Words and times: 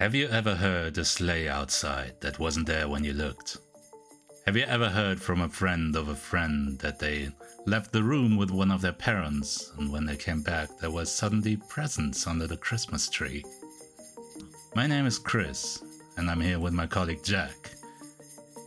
Have 0.00 0.14
you 0.14 0.28
ever 0.28 0.54
heard 0.54 0.96
a 0.96 1.04
sleigh 1.04 1.48
outside 1.48 2.14
that 2.20 2.38
wasn't 2.38 2.68
there 2.68 2.88
when 2.88 3.02
you 3.02 3.12
looked? 3.12 3.56
Have 4.46 4.56
you 4.56 4.62
ever 4.62 4.88
heard 4.88 5.20
from 5.20 5.40
a 5.40 5.48
friend 5.48 5.96
of 5.96 6.06
a 6.06 6.14
friend 6.14 6.78
that 6.78 7.00
they 7.00 7.30
left 7.66 7.90
the 7.90 8.04
room 8.04 8.36
with 8.36 8.52
one 8.52 8.70
of 8.70 8.80
their 8.80 8.92
parents 8.92 9.72
and 9.76 9.90
when 9.90 10.06
they 10.06 10.14
came 10.14 10.40
back 10.40 10.68
there 10.78 10.92
was 10.92 11.10
suddenly 11.10 11.56
presents 11.68 12.28
under 12.28 12.46
the 12.46 12.56
Christmas 12.56 13.08
tree? 13.08 13.44
My 14.76 14.86
name 14.86 15.04
is 15.04 15.18
Chris 15.18 15.82
and 16.16 16.30
I'm 16.30 16.40
here 16.40 16.60
with 16.60 16.72
my 16.72 16.86
colleague 16.86 17.24
Jack 17.24 17.72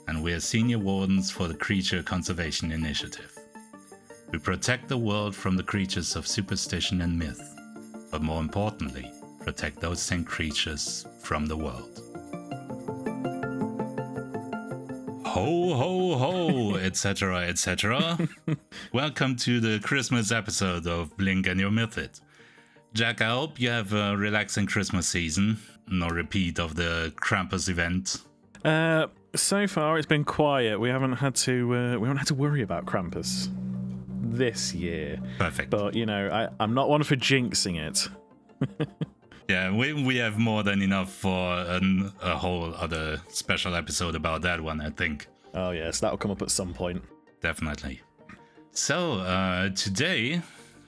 and 0.09 0.21
we 0.21 0.33
are 0.33 0.41
senior 0.41 0.79
wardens 0.79 1.31
for 1.31 1.47
the 1.47 1.55
Creature 1.55 2.03
Conservation 2.03 2.73
Initiative. 2.73 3.33
We 4.33 4.39
protect 4.39 4.89
the 4.89 4.97
world 4.97 5.33
from 5.33 5.55
the 5.55 5.63
creatures 5.63 6.17
of 6.17 6.27
superstition 6.27 6.99
and 6.99 7.17
myth, 7.17 7.41
but 8.11 8.21
more 8.21 8.41
importantly, 8.41 9.09
protect 9.39 9.79
those 9.79 10.01
same 10.01 10.25
creatures 10.25 11.05
from 11.21 11.45
the 11.45 11.55
world. 11.55 12.01
Ho, 15.25 15.73
ho, 15.73 16.17
ho, 16.17 16.75
etc., 16.75 17.47
etc. 17.47 18.17
Welcome 18.93 19.35
to 19.37 19.59
the 19.59 19.79
Christmas 19.79 20.31
episode 20.31 20.87
of 20.87 21.15
Blink 21.15 21.47
and 21.47 21.59
Your 21.59 21.71
Myth 21.71 21.97
It. 21.97 22.19
Jack, 22.93 23.21
I 23.21 23.29
hope 23.29 23.59
you 23.59 23.69
have 23.69 23.93
a 23.93 24.17
relaxing 24.17 24.65
Christmas 24.65 25.07
season. 25.07 25.57
No 25.87 26.07
repeat 26.09 26.59
of 26.59 26.75
the 26.75 27.13
Krampus 27.15 27.69
event. 27.69 28.17
Uh, 28.65 29.07
so 29.35 29.67
far 29.67 29.97
it's 29.97 30.05
been 30.07 30.25
quiet. 30.25 30.79
We 30.79 30.89
haven't 30.89 31.13
had 31.13 31.35
to 31.35 31.75
uh, 31.75 31.97
we 31.97 32.07
haven't 32.07 32.17
had 32.17 32.27
to 32.27 32.35
worry 32.35 32.61
about 32.61 32.85
Krampus 32.85 33.47
this 34.09 34.73
year. 34.73 35.19
Perfect. 35.37 35.69
But 35.69 35.95
you 35.95 36.05
know, 36.05 36.29
I, 36.29 36.49
I'm 36.59 36.73
not 36.73 36.89
one 36.89 37.03
for 37.03 37.15
jinxing 37.15 37.79
it. 37.79 38.09
Yeah, 39.47 39.71
we, 39.75 39.93
we 39.93 40.17
have 40.17 40.37
more 40.37 40.63
than 40.63 40.81
enough 40.81 41.11
for 41.11 41.57
an, 41.59 42.11
a 42.21 42.37
whole 42.37 42.73
other 42.75 43.21
special 43.29 43.75
episode 43.75 44.15
about 44.15 44.41
that 44.43 44.61
one, 44.61 44.81
I 44.81 44.89
think. 44.89 45.27
Oh 45.53 45.71
yes, 45.71 45.99
that'll 45.99 46.17
come 46.17 46.31
up 46.31 46.41
at 46.41 46.51
some 46.51 46.73
point. 46.73 47.03
Definitely. 47.41 48.01
So, 48.71 49.15
uh, 49.15 49.69
today, 49.69 50.41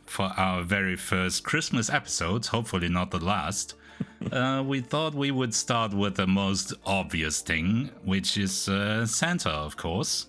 for 0.05 0.31
our 0.38 0.63
very 0.63 0.95
first 0.95 1.44
Christmas 1.44 1.89
episode, 1.89 2.45
hopefully 2.45 2.88
not 2.88 3.11
the 3.11 3.19
last, 3.19 3.75
uh, 4.31 4.63
we 4.66 4.80
thought 4.80 5.13
we 5.13 5.31
would 5.31 5.53
start 5.53 5.94
with 5.94 6.16
the 6.16 6.28
most 6.28 6.73
obvious 6.85 7.41
thing, 7.41 7.89
which 8.06 8.38
is 8.38 8.69
uh, 8.69 9.06
Santa, 9.06 9.50
of 9.50 9.75
course. 9.75 10.28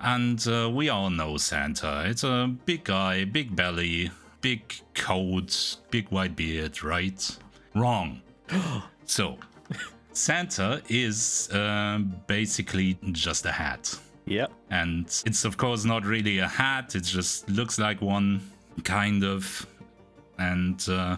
And 0.00 0.46
uh, 0.48 0.70
we 0.72 0.88
all 0.88 1.10
know 1.10 1.36
Santa. 1.36 2.04
It's 2.06 2.24
a 2.24 2.52
big 2.66 2.84
guy, 2.84 3.24
big 3.24 3.54
belly, 3.54 4.10
big 4.40 4.74
coat, 4.94 5.76
big 5.90 6.08
white 6.08 6.36
beard, 6.36 6.82
right? 6.82 7.38
Wrong. 7.74 8.20
so, 9.04 9.38
Santa 10.12 10.82
is 10.88 11.50
uh, 11.52 11.98
basically 12.26 12.98
just 13.12 13.46
a 13.46 13.52
hat. 13.52 13.98
Yep. 14.26 14.52
And 14.70 15.06
it's, 15.26 15.44
of 15.44 15.56
course, 15.56 15.84
not 15.84 16.04
really 16.04 16.38
a 16.38 16.48
hat, 16.48 16.94
it 16.94 17.04
just 17.04 17.48
looks 17.48 17.78
like 17.78 18.00
one, 18.00 18.40
kind 18.84 19.24
of. 19.24 19.66
And 20.38 20.84
uh, 20.88 21.16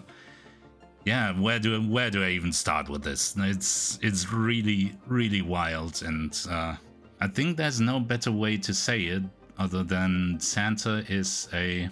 yeah, 1.05 1.33
where 1.39 1.59
do 1.59 1.81
where 1.83 2.11
do 2.11 2.23
I 2.23 2.31
even 2.31 2.53
start 2.53 2.89
with 2.89 3.03
this? 3.03 3.35
It's 3.39 3.99
it's 4.03 4.33
really 4.33 4.95
really 5.07 5.43
wild, 5.43 6.03
and 6.03 6.39
uh, 6.51 6.77
I 7.21 7.29
think 7.29 7.57
there's 7.57 7.81
no 7.81 8.01
better 8.01 8.33
way 8.33 8.57
to 8.59 8.75
say 8.75 9.03
it 9.03 9.23
other 9.59 9.83
than 9.83 10.39
Santa 10.41 11.05
is 11.09 11.49
a 11.53 11.89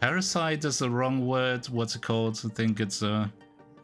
parasite. 0.00 0.64
Is 0.64 0.78
the 0.78 0.90
wrong 0.90 1.26
word. 1.26 1.66
What's 1.66 1.96
it 1.96 2.02
called? 2.02 2.40
I 2.44 2.48
think 2.48 2.80
it's 2.80 3.02
a 3.02 3.32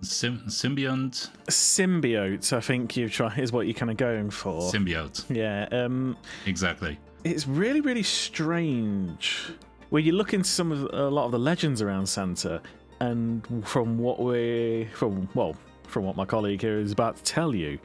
sim- 0.03 0.43
symbiont. 0.47 1.31
Symbiote, 1.49 2.53
I 2.53 2.61
think 2.61 2.97
you 2.97 3.09
try 3.09 3.35
is 3.37 3.53
what 3.53 3.67
you're 3.67 3.75
kind 3.75 3.91
of 3.91 3.97
going 3.97 4.31
for. 4.31 4.61
Symbiote. 4.73 5.25
yeah. 5.35 5.69
Um, 5.73 6.17
Exactly. 6.47 6.99
it's 7.25 7.47
really 7.47 7.81
really 7.81 8.03
strange 8.03 9.51
where 9.91 10.01
you 10.03 10.13
look 10.13 10.33
into 10.35 10.49
some 10.49 10.71
of 10.73 10.89
a 10.93 11.09
lot 11.11 11.27
of 11.27 11.33
the 11.33 11.39
legends 11.39 11.83
around 11.83 12.07
Santa, 12.07 12.63
and 13.01 13.45
from 13.67 13.99
what 13.99 14.21
we 14.21 14.89
from 14.95 15.29
well 15.35 15.55
from 15.89 16.05
what 16.05 16.15
my 16.17 16.25
colleague 16.25 16.61
here 16.63 16.79
is 16.79 16.93
about 16.93 17.17
to 17.17 17.23
tell 17.25 17.55
you, 17.55 17.79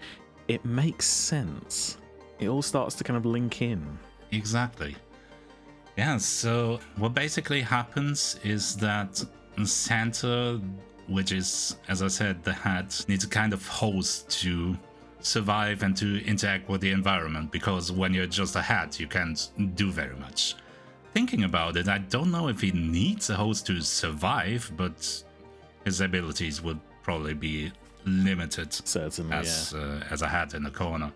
it 0.47 0.63
makes 0.63 1.05
sense. 1.05 1.97
It 2.39 2.47
all 2.49 2.61
starts 2.61 2.95
to 2.95 3.03
kind 3.03 3.17
of 3.17 3.25
link 3.25 3.61
in. 3.61 3.97
Exactly. 4.31 4.95
Yeah, 5.97 6.17
so 6.17 6.79
what 6.97 7.13
basically 7.13 7.61
happens 7.61 8.37
is 8.43 8.75
that 8.77 9.23
Santa, 9.63 10.59
which 11.07 11.31
is, 11.31 11.77
as 11.87 12.01
I 12.01 12.07
said, 12.07 12.43
the 12.43 12.53
hat, 12.53 13.05
needs 13.07 13.23
a 13.23 13.27
kind 13.27 13.53
of 13.53 13.65
host 13.67 14.29
to 14.41 14.77
survive 15.19 15.83
and 15.83 15.97
to 15.97 16.23
interact 16.25 16.69
with 16.69 16.81
the 16.81 16.91
environment 16.91 17.51
because 17.51 17.91
when 17.91 18.13
you're 18.13 18.27
just 18.27 18.55
a 18.55 18.61
hat, 18.61 18.99
you 18.99 19.07
can't 19.07 19.49
do 19.75 19.91
very 19.91 20.15
much. 20.15 20.55
Thinking 21.13 21.43
about 21.43 21.77
it, 21.77 21.87
I 21.87 21.99
don't 21.99 22.31
know 22.31 22.47
if 22.49 22.61
he 22.61 22.71
needs 22.71 23.29
a 23.29 23.35
host 23.35 23.65
to 23.67 23.81
survive, 23.81 24.71
but 24.75 25.23
his 25.83 26.01
abilities 26.01 26.61
would 26.61 26.79
probably 27.03 27.33
be 27.33 27.71
limited 28.05 28.73
Certainly, 28.73 29.35
as 29.35 29.73
uh, 29.73 30.03
as 30.09 30.21
a 30.21 30.27
hat 30.27 30.53
in 30.53 30.65
a 30.65 30.71
corner. 30.71 31.11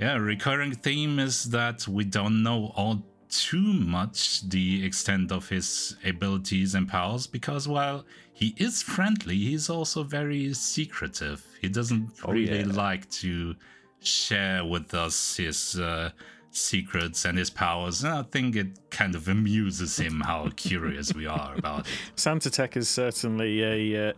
Yeah, 0.00 0.16
recurring 0.16 0.72
theme 0.72 1.18
is 1.18 1.44
that 1.50 1.86
we 1.88 2.04
don't 2.04 2.42
know 2.42 2.72
all 2.76 3.02
too 3.28 3.72
much 3.74 4.48
the 4.48 4.84
extent 4.84 5.32
of 5.32 5.48
his 5.48 5.96
abilities 6.04 6.74
and 6.74 6.88
powers 6.88 7.26
because 7.26 7.66
while 7.68 8.04
he 8.32 8.54
is 8.56 8.82
friendly, 8.82 9.36
he's 9.36 9.68
also 9.70 10.02
very 10.02 10.52
secretive. 10.54 11.44
He 11.60 11.68
doesn't 11.68 12.10
Oh, 12.24 12.32
really 12.32 12.60
yeah. 12.60 12.66
like 12.72 13.08
to 13.22 13.54
share 14.00 14.64
with 14.64 14.92
us 14.94 15.36
his 15.36 15.78
uh, 15.78 16.10
secrets 16.50 17.24
and 17.24 17.38
his 17.38 17.50
powers. 17.50 18.02
And 18.04 18.12
I 18.12 18.22
think 18.22 18.56
it 18.56 18.78
kind 18.90 19.14
of 19.14 19.28
amuses 19.28 19.98
him 19.98 20.20
how 20.20 20.50
curious 20.56 21.14
we 21.14 21.26
are 21.26 21.54
about 21.56 21.80
it. 21.80 21.86
Santa 22.16 22.50
Tech 22.50 22.76
is 22.76 22.88
certainly 22.88 23.62
a 23.62 24.10
uh, 24.10 24.12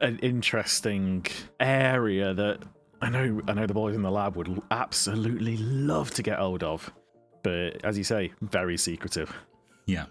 an 0.00 0.18
interesting 0.18 1.24
area 1.60 2.34
that 2.34 2.58
I 3.00 3.08
know. 3.10 3.40
I 3.46 3.54
know 3.54 3.66
the 3.66 3.74
boys 3.74 3.94
in 3.94 4.02
the 4.02 4.10
lab 4.10 4.36
would 4.36 4.60
absolutely 4.70 5.56
love 5.58 6.10
to 6.12 6.22
get 6.22 6.38
hold 6.38 6.62
of, 6.62 6.92
but 7.44 7.84
as 7.84 7.96
you 7.96 8.02
say, 8.02 8.32
very 8.42 8.76
secretive. 8.76 9.32
Yeah. 9.86 10.06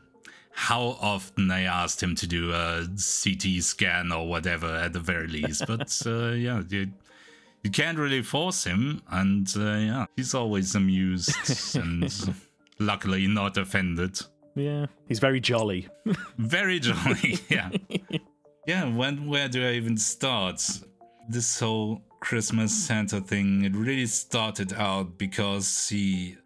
How 0.52 0.98
often 1.02 1.52
I 1.52 1.64
asked 1.64 2.02
him 2.02 2.16
to 2.16 2.28
do 2.28 2.54
a 2.54 2.86
CT 2.86 3.62
scan 3.62 4.12
or 4.12 4.30
whatever 4.30 4.68
at 4.68 4.94
the 4.94 5.00
very 5.00 5.28
least, 5.28 5.66
but 5.68 6.02
uh, 6.06 6.30
yeah, 6.30 6.62
you, 6.70 6.92
you 7.64 7.72
can't 7.72 7.98
really 7.98 8.22
force 8.22 8.64
him, 8.64 9.02
and 9.10 9.52
uh, 9.58 9.62
yeah, 9.62 10.06
he's 10.16 10.34
always 10.34 10.76
amused 10.76 11.76
and 11.76 12.36
luckily 12.80 13.28
not 13.28 13.58
offended. 13.58 14.22
Yeah, 14.56 14.86
he's 15.08 15.20
very 15.20 15.40
jolly. 15.40 15.90
Very 16.38 16.80
jolly, 16.80 17.40
yeah. 17.50 17.72
Yeah, 18.68 18.96
when 18.96 19.26
where 19.26 19.50
do 19.50 19.66
I 19.68 19.72
even 19.72 19.98
start? 19.98 20.62
This 21.28 21.60
whole 21.60 22.04
Christmas 22.20 22.72
Santa 22.72 23.20
thing, 23.20 23.64
it 23.66 23.76
really 23.76 24.06
started 24.06 24.74
out 24.74 25.18
because 25.18 25.90
he 25.90 26.38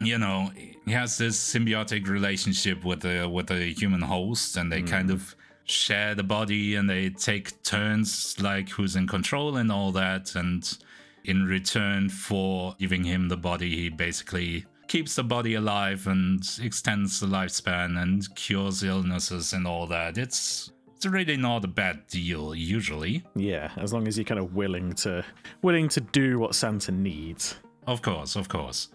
you 0.00 0.18
know, 0.18 0.50
he 0.54 0.92
has 0.92 1.18
this 1.18 1.38
symbiotic 1.38 2.08
relationship 2.08 2.84
with 2.84 3.00
the 3.00 3.28
with 3.28 3.48
the 3.48 3.72
human 3.72 4.02
host 4.02 4.56
and 4.56 4.72
they 4.72 4.82
kind 4.82 5.10
mm. 5.10 5.14
of 5.14 5.36
share 5.64 6.14
the 6.14 6.22
body 6.22 6.74
and 6.74 6.90
they 6.90 7.10
take 7.10 7.62
turns 7.62 8.40
like 8.40 8.68
who's 8.70 8.96
in 8.96 9.06
control 9.06 9.56
and 9.56 9.70
all 9.70 9.92
that 9.92 10.34
and 10.34 10.78
in 11.24 11.44
return 11.44 12.08
for 12.08 12.74
giving 12.78 13.04
him 13.04 13.28
the 13.28 13.36
body 13.36 13.76
he 13.76 13.88
basically 13.88 14.64
keeps 14.90 15.14
the 15.14 15.22
body 15.22 15.54
alive 15.54 16.08
and 16.08 16.42
extends 16.60 17.20
the 17.20 17.26
lifespan 17.26 18.02
and 18.02 18.34
cures 18.34 18.82
illnesses 18.82 19.52
and 19.52 19.64
all 19.64 19.86
that. 19.86 20.18
It's 20.18 20.72
it's 20.96 21.06
really 21.06 21.36
not 21.36 21.64
a 21.64 21.68
bad 21.68 22.08
deal 22.08 22.54
usually. 22.54 23.22
Yeah, 23.36 23.70
as 23.76 23.92
long 23.92 24.08
as 24.08 24.18
you're 24.18 24.24
kind 24.24 24.40
of 24.40 24.56
willing 24.56 24.92
to 25.04 25.24
willing 25.62 25.88
to 25.90 26.00
do 26.00 26.40
what 26.40 26.56
Santa 26.56 26.90
needs. 26.90 27.54
Of 27.86 28.02
course, 28.02 28.34
of 28.34 28.48
course. 28.48 28.88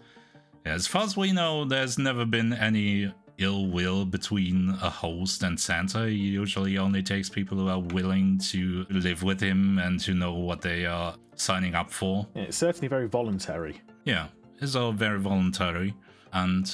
As 0.66 0.84
far 0.88 1.04
as 1.04 1.16
we 1.16 1.30
know, 1.30 1.64
there's 1.64 1.96
never 1.96 2.24
been 2.24 2.52
any 2.52 3.12
ill 3.38 3.68
will 3.68 4.04
between 4.04 4.70
a 4.82 4.90
host 4.90 5.44
and 5.44 5.58
Santa. 5.58 6.08
He 6.08 6.16
usually 6.16 6.76
only 6.76 7.04
takes 7.04 7.30
people 7.30 7.56
who 7.56 7.68
are 7.68 7.78
willing 7.78 8.38
to 8.50 8.84
live 8.90 9.22
with 9.22 9.40
him 9.40 9.78
and 9.78 10.00
to 10.00 10.12
know 10.12 10.32
what 10.32 10.60
they 10.62 10.84
are 10.84 11.14
signing 11.36 11.76
up 11.76 11.92
for. 11.92 12.26
Yeah, 12.34 12.42
it's 12.42 12.56
certainly 12.56 12.88
very 12.88 13.06
voluntary. 13.06 13.80
Yeah, 14.04 14.26
it's 14.60 14.74
all 14.74 14.90
very 14.90 15.20
voluntary. 15.20 15.94
And 16.32 16.72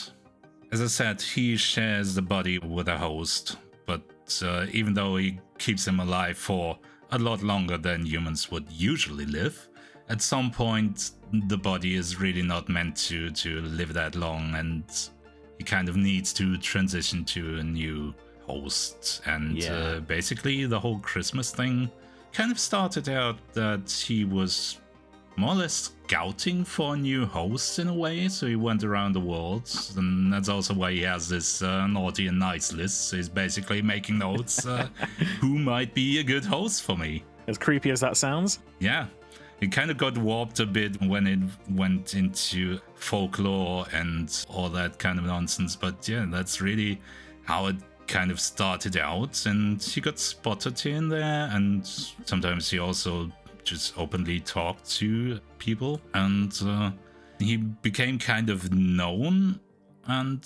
as 0.72 0.80
I 0.80 0.86
said, 0.86 1.20
he 1.20 1.58
shares 1.58 2.14
the 2.14 2.22
body 2.22 2.58
with 2.58 2.88
a 2.88 2.96
host, 2.96 3.58
but 3.86 4.02
uh, 4.42 4.66
even 4.72 4.94
though 4.94 5.16
he 5.16 5.38
keeps 5.58 5.86
him 5.86 6.00
alive 6.00 6.38
for 6.38 6.78
a 7.10 7.18
lot 7.18 7.42
longer 7.42 7.76
than 7.76 8.06
humans 8.06 8.50
would 8.50 8.70
usually 8.72 9.26
live, 9.26 9.68
at 10.08 10.20
some 10.22 10.50
point 10.50 11.12
the 11.48 11.56
body 11.56 11.94
is 11.94 12.20
really 12.20 12.42
not 12.42 12.68
meant 12.68 12.96
to 12.96 13.30
to 13.30 13.60
live 13.62 13.92
that 13.94 14.14
long 14.14 14.54
and 14.56 14.84
he 15.58 15.64
kind 15.64 15.88
of 15.88 15.96
needs 15.96 16.32
to 16.32 16.56
transition 16.58 17.24
to 17.24 17.58
a 17.58 17.62
new 17.62 18.12
host 18.46 19.22
and 19.26 19.56
Yeah. 19.56 19.72
uh, 19.72 20.00
basically 20.00 20.66
the 20.66 20.78
whole 20.78 20.98
christmas 20.98 21.50
thing 21.50 21.90
kind 22.32 22.50
of 22.50 22.58
started 22.58 23.08
out 23.08 23.36
that 23.54 23.90
he 23.90 24.24
was 24.24 24.78
more 25.36 25.52
or 25.52 25.56
less 25.56 25.92
scouting 26.04 26.62
for 26.62 26.94
new 26.94 27.24
hosts 27.24 27.78
in 27.78 27.88
a 27.88 27.94
way. 27.94 28.28
So 28.28 28.46
he 28.46 28.54
went 28.56 28.84
around 28.84 29.14
the 29.14 29.20
world, 29.20 29.66
and 29.96 30.30
that's 30.30 30.50
also 30.50 30.74
why 30.74 30.92
he 30.92 31.00
has 31.02 31.26
this 31.26 31.62
uh, 31.62 31.86
naughty 31.86 32.26
and 32.26 32.38
nice 32.38 32.70
list. 32.74 33.08
So 33.08 33.16
he's 33.16 33.30
basically 33.30 33.80
making 33.80 34.18
notes 34.18 34.66
uh, 34.66 34.88
who 35.40 35.58
might 35.58 35.94
be 35.94 36.18
a 36.20 36.22
good 36.22 36.44
host 36.44 36.82
for 36.82 36.98
me. 36.98 37.24
As 37.48 37.56
creepy 37.56 37.90
as 37.90 38.00
that 38.00 38.18
sounds. 38.18 38.58
Yeah. 38.78 39.06
It 39.62 39.70
kind 39.70 39.92
of 39.92 39.96
got 39.96 40.18
warped 40.18 40.58
a 40.58 40.66
bit 40.66 41.00
when 41.00 41.24
it 41.28 41.38
went 41.70 42.14
into 42.14 42.80
folklore 42.96 43.86
and 43.92 44.44
all 44.48 44.68
that 44.70 44.98
kind 44.98 45.20
of 45.20 45.24
nonsense. 45.24 45.76
But 45.76 46.08
yeah, 46.08 46.26
that's 46.28 46.60
really 46.60 47.00
how 47.44 47.68
it 47.68 47.76
kind 48.08 48.32
of 48.32 48.40
started 48.40 48.96
out. 48.96 49.46
And 49.46 49.80
he 49.80 50.00
got 50.00 50.18
spotted 50.18 50.84
and 50.84 51.12
there. 51.12 51.48
And 51.52 51.86
sometimes 51.86 52.70
he 52.70 52.80
also 52.80 53.30
just 53.62 53.96
openly 53.96 54.40
talked 54.40 54.90
to 54.96 55.38
people. 55.58 56.00
And 56.12 56.52
uh, 56.64 56.90
he 57.38 57.56
became 57.56 58.18
kind 58.18 58.50
of 58.50 58.74
known. 58.74 59.60
And 60.06 60.44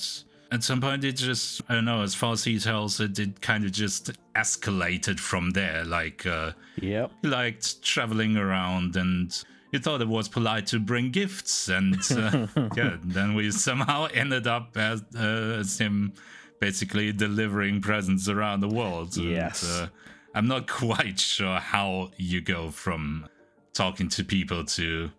at 0.53 0.63
some 0.63 0.81
point, 0.81 1.03
it 1.05 1.13
just, 1.17 1.61
I 1.69 1.75
don't 1.75 1.85
know, 1.85 2.03
as 2.03 2.15
far 2.15 2.33
as 2.33 2.45
he 2.45 2.59
tells 2.59 3.01
it, 3.01 3.19
it 3.19 3.41
kind 3.41 3.65
of 3.65 3.73
just 3.73 4.13
escalated 4.35 5.19
from 5.19 5.51
there. 5.51 5.85
Like, 5.85 6.25
uh, 6.27 6.53
Yep. 6.81 7.11
he 7.23 7.29
liked 7.29 7.83
traveling 7.83 8.37
around 8.37 8.97
and 8.97 9.37
he 9.73 9.79
thought 9.79 10.01
it 10.01 10.09
was 10.09 10.29
polite 10.29 10.67
to 10.69 10.79
bring 10.79 11.11
gifts. 11.11 11.69
And 11.69 11.97
uh, 12.13 12.47
yeah, 12.77 12.97
then 13.03 13.35
we 13.35 13.51
somehow 13.51 14.07
ended 14.15 14.47
up 14.47 14.77
as, 14.77 15.03
uh, 15.19 15.59
as 15.61 15.79
him 15.79 16.13
basically 16.61 17.13
delivering 17.13 17.81
presents 17.81 18.29
around 18.29 18.61
the 18.61 18.69
world. 18.69 19.17
And, 19.17 19.31
Yes. 19.31 19.65
uh, 19.69 19.89
I'm 20.35 20.47
not 20.47 20.69
quite 20.69 21.19
sure 21.19 21.59
how 21.59 22.11
you 22.19 22.41
go 22.41 22.71
from 22.71 23.27
talking 23.73 24.09
to 24.11 24.23
people 24.25 24.65
to 24.65 25.11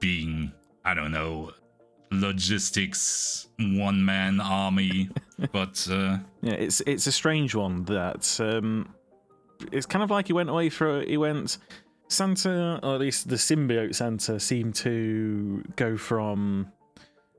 being, 0.00 0.52
I 0.84 0.94
don't 0.94 1.12
know, 1.12 1.52
logistics 2.10 3.48
one 3.58 4.04
man 4.04 4.40
army. 4.40 5.08
but 5.52 5.86
uh, 5.90 6.18
Yeah, 6.42 6.54
it's 6.54 6.80
it's 6.82 7.06
a 7.06 7.12
strange 7.12 7.54
one 7.54 7.84
that 7.84 8.38
um, 8.40 8.94
it's 9.72 9.86
kind 9.86 10.02
of 10.02 10.10
like 10.10 10.26
he 10.26 10.32
went 10.32 10.50
away 10.50 10.68
for 10.68 11.02
he 11.02 11.16
went 11.16 11.58
Santa, 12.08 12.78
or 12.82 12.94
at 12.94 13.00
least 13.00 13.28
the 13.28 13.36
symbiote 13.36 13.94
Santa, 13.94 14.38
seemed 14.38 14.74
to 14.76 15.64
go 15.76 15.96
from 15.96 16.70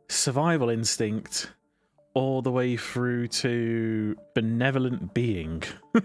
survival 0.10 0.70
instinct 0.70 1.52
all 2.14 2.42
the 2.42 2.52
way 2.52 2.76
through 2.76 3.28
to 3.28 4.16
benevolent 4.34 5.14
being. 5.14 5.64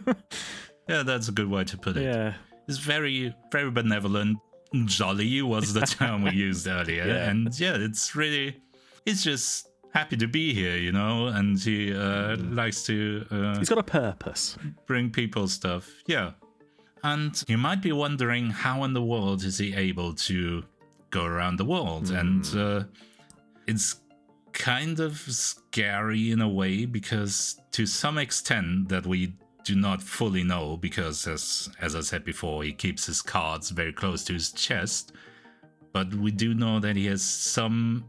yeah, 0.88 1.02
that's 1.02 1.28
a 1.28 1.32
good 1.32 1.48
way 1.48 1.64
to 1.64 1.78
put 1.78 1.96
it. 1.96 2.02
yeah, 2.02 2.34
It's 2.68 2.78
very 2.78 3.34
very 3.50 3.70
benevolent 3.70 4.38
jolly 4.86 5.42
was 5.42 5.72
the 5.72 5.82
term 5.82 6.22
we 6.22 6.30
used 6.32 6.66
earlier. 6.78 7.06
Yeah. 7.06 7.28
and 7.30 7.58
yeah 7.60 7.76
it's 7.78 8.14
really 8.16 8.60
he's 9.04 9.22
just 9.22 9.68
happy 9.94 10.16
to 10.16 10.26
be 10.26 10.54
here 10.54 10.76
you 10.76 10.90
know 10.92 11.26
and 11.26 11.58
he 11.60 11.94
uh, 11.94 12.36
likes 12.36 12.82
to 12.84 13.26
uh, 13.30 13.58
he's 13.58 13.68
got 13.68 13.78
a 13.78 13.82
purpose. 13.82 14.56
bring 14.86 15.10
people 15.10 15.48
stuff. 15.48 15.90
Yeah. 16.06 16.32
And 17.04 17.42
you 17.48 17.58
might 17.58 17.82
be 17.82 17.90
wondering 17.92 18.50
how 18.50 18.84
in 18.84 18.92
the 18.92 19.02
world 19.02 19.42
is 19.42 19.58
he 19.58 19.74
able 19.74 20.14
to 20.14 20.62
go 21.10 21.24
around 21.24 21.56
the 21.56 21.64
world? 21.64 22.10
And 22.12 22.46
uh, 22.56 22.84
it's 23.66 23.96
kind 24.52 25.00
of 25.00 25.16
scary 25.18 26.30
in 26.30 26.40
a 26.40 26.48
way 26.48 26.84
because 26.86 27.60
to 27.72 27.86
some 27.86 28.18
extent 28.18 28.88
that 28.88 29.04
we 29.04 29.34
do 29.64 29.74
not 29.76 30.02
fully 30.02 30.42
know 30.44 30.76
because 30.76 31.26
as 31.26 31.68
as 31.80 31.94
I 31.94 32.00
said 32.00 32.24
before 32.24 32.64
he 32.64 32.72
keeps 32.72 33.06
his 33.06 33.22
cards 33.22 33.70
very 33.70 33.92
close 33.92 34.24
to 34.24 34.32
his 34.32 34.50
chest 34.52 35.12
but 35.92 36.12
we 36.14 36.30
do 36.30 36.54
know 36.54 36.80
that 36.80 36.96
he 36.96 37.06
has 37.06 37.22
some 37.22 38.04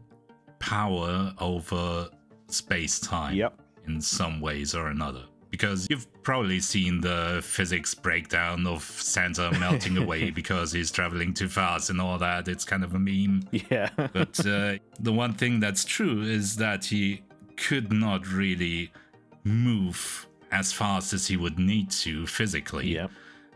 power 0.58 1.32
over 1.38 2.08
space 2.48 2.98
time 2.98 3.34
Yep. 3.34 3.60
in 3.86 4.00
some 4.00 4.40
ways 4.40 4.74
or 4.74 4.88
another. 4.88 5.24
Because 5.50 5.86
you've 5.90 6.06
probably 6.24 6.58
seen 6.60 7.00
the 7.00 7.40
physics 7.44 7.94
breakdown 7.94 8.66
of 8.66 8.82
Santa 8.82 9.52
melting 9.60 9.98
away 9.98 10.30
because 10.30 10.72
he's 10.72 10.90
traveling 10.90 11.32
too 11.34 11.48
fast 11.48 11.90
and 11.90 12.00
all 12.00 12.18
that. 12.18 12.48
It's 12.48 12.64
kind 12.64 12.82
of 12.82 12.94
a 12.94 12.98
meme. 12.98 13.42
Yeah. 13.52 13.90
But 14.12 14.44
uh, 14.46 14.78
the 14.98 15.12
one 15.12 15.34
thing 15.34 15.60
that's 15.60 15.84
true 15.84 16.22
is 16.22 16.56
that 16.56 16.86
he 16.86 17.22
could 17.56 17.92
not 17.92 18.26
really 18.26 18.90
move 19.44 20.26
as 20.52 20.72
fast 20.72 21.12
as 21.12 21.26
he 21.26 21.36
would 21.36 21.58
need 21.58 21.90
to 21.90 22.26
physically. 22.26 22.94
yep. 22.94 23.10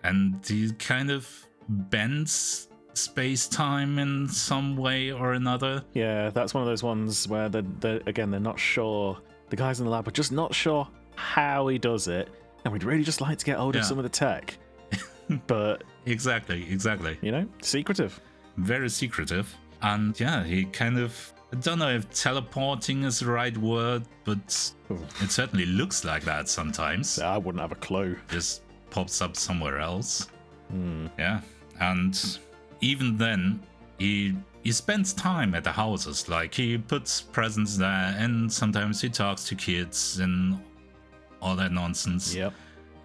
And 0.05 0.44
he 0.46 0.70
kind 0.73 1.11
of 1.11 1.29
bends 1.69 2.69
space 2.94 3.46
time 3.46 3.99
in 3.99 4.29
some 4.29 4.76
way 4.76 5.12
or 5.12 5.32
another. 5.32 5.85
Yeah, 5.94 6.31
that's 6.31 6.55
one 6.55 6.62
of 6.62 6.69
those 6.69 6.82
ones 6.82 7.29
where 7.29 7.49
they're, 7.49 7.62
they're 7.81 8.00
again 8.06 8.31
they're 8.31 8.40
not 8.40 8.58
sure. 8.58 9.19
The 9.50 9.56
guys 9.56 9.81
in 9.81 9.87
the 9.87 9.90
lab 9.90 10.06
are 10.08 10.12
just 10.12 10.32
not 10.32 10.55
sure 10.55 10.88
how 11.17 11.69
he 11.69 11.79
does 11.79 12.06
it, 12.08 12.29
and 12.64 12.73
we'd 12.73 12.85
really 12.85 13.02
just 13.05 13.20
like 13.20 13.38
to 13.38 13.44
get 13.44 13.56
hold 13.58 13.76
of 13.76 13.85
some 13.85 13.99
of 13.99 14.02
the 14.05 14.08
tech. 14.11 14.56
but 15.46 15.82
Exactly, 16.06 16.70
exactly. 16.70 17.19
you 17.23 17.32
know, 17.32 17.46
secretive. 17.62 18.20
very 18.56 18.88
secretive. 18.88 19.55
And 19.82 20.19
yeah, 20.19 20.43
he 20.44 20.64
kind 20.64 20.99
of 20.99 21.32
I 21.53 21.56
don't 21.56 21.79
know 21.79 21.91
if 21.91 22.11
teleporting 22.11 23.05
is 23.05 23.21
the 23.21 23.27
right 23.27 23.56
word, 23.56 24.03
but 24.25 24.73
Ooh. 24.91 25.00
it 25.23 25.31
certainly 25.31 25.65
looks 25.65 26.05
like 26.05 26.25
that 26.25 26.49
sometimes. 26.49 27.19
Yeah, 27.19 27.35
I 27.35 27.39
wouldn't 27.39 27.61
have 27.61 27.73
a 27.73 27.77
clue. 27.77 28.17
Just 28.31 28.62
pops 28.91 29.23
up 29.23 29.37
somewhere 29.37 29.79
else. 29.79 30.29
Hmm. 30.71 31.06
Yeah. 31.19 31.41
And 31.81 32.39
even 32.81 33.17
then, 33.17 33.61
he 33.99 34.35
he 34.62 34.73
spends 34.73 35.15
time 35.15 35.55
at 35.55 35.65
the 35.65 35.73
houses. 35.73 36.29
Like 36.29 36.53
he 36.53 36.77
puts 36.77 37.23
presents 37.23 37.77
there 37.77 38.15
and 38.19 38.53
sometimes 38.53 39.00
he 39.00 39.09
talks 39.09 39.45
to 39.45 39.55
kids 39.55 40.19
and 40.19 40.61
all 41.41 41.56
that 41.56 41.73
nonsense. 41.73 42.35
Yep. 42.35 42.53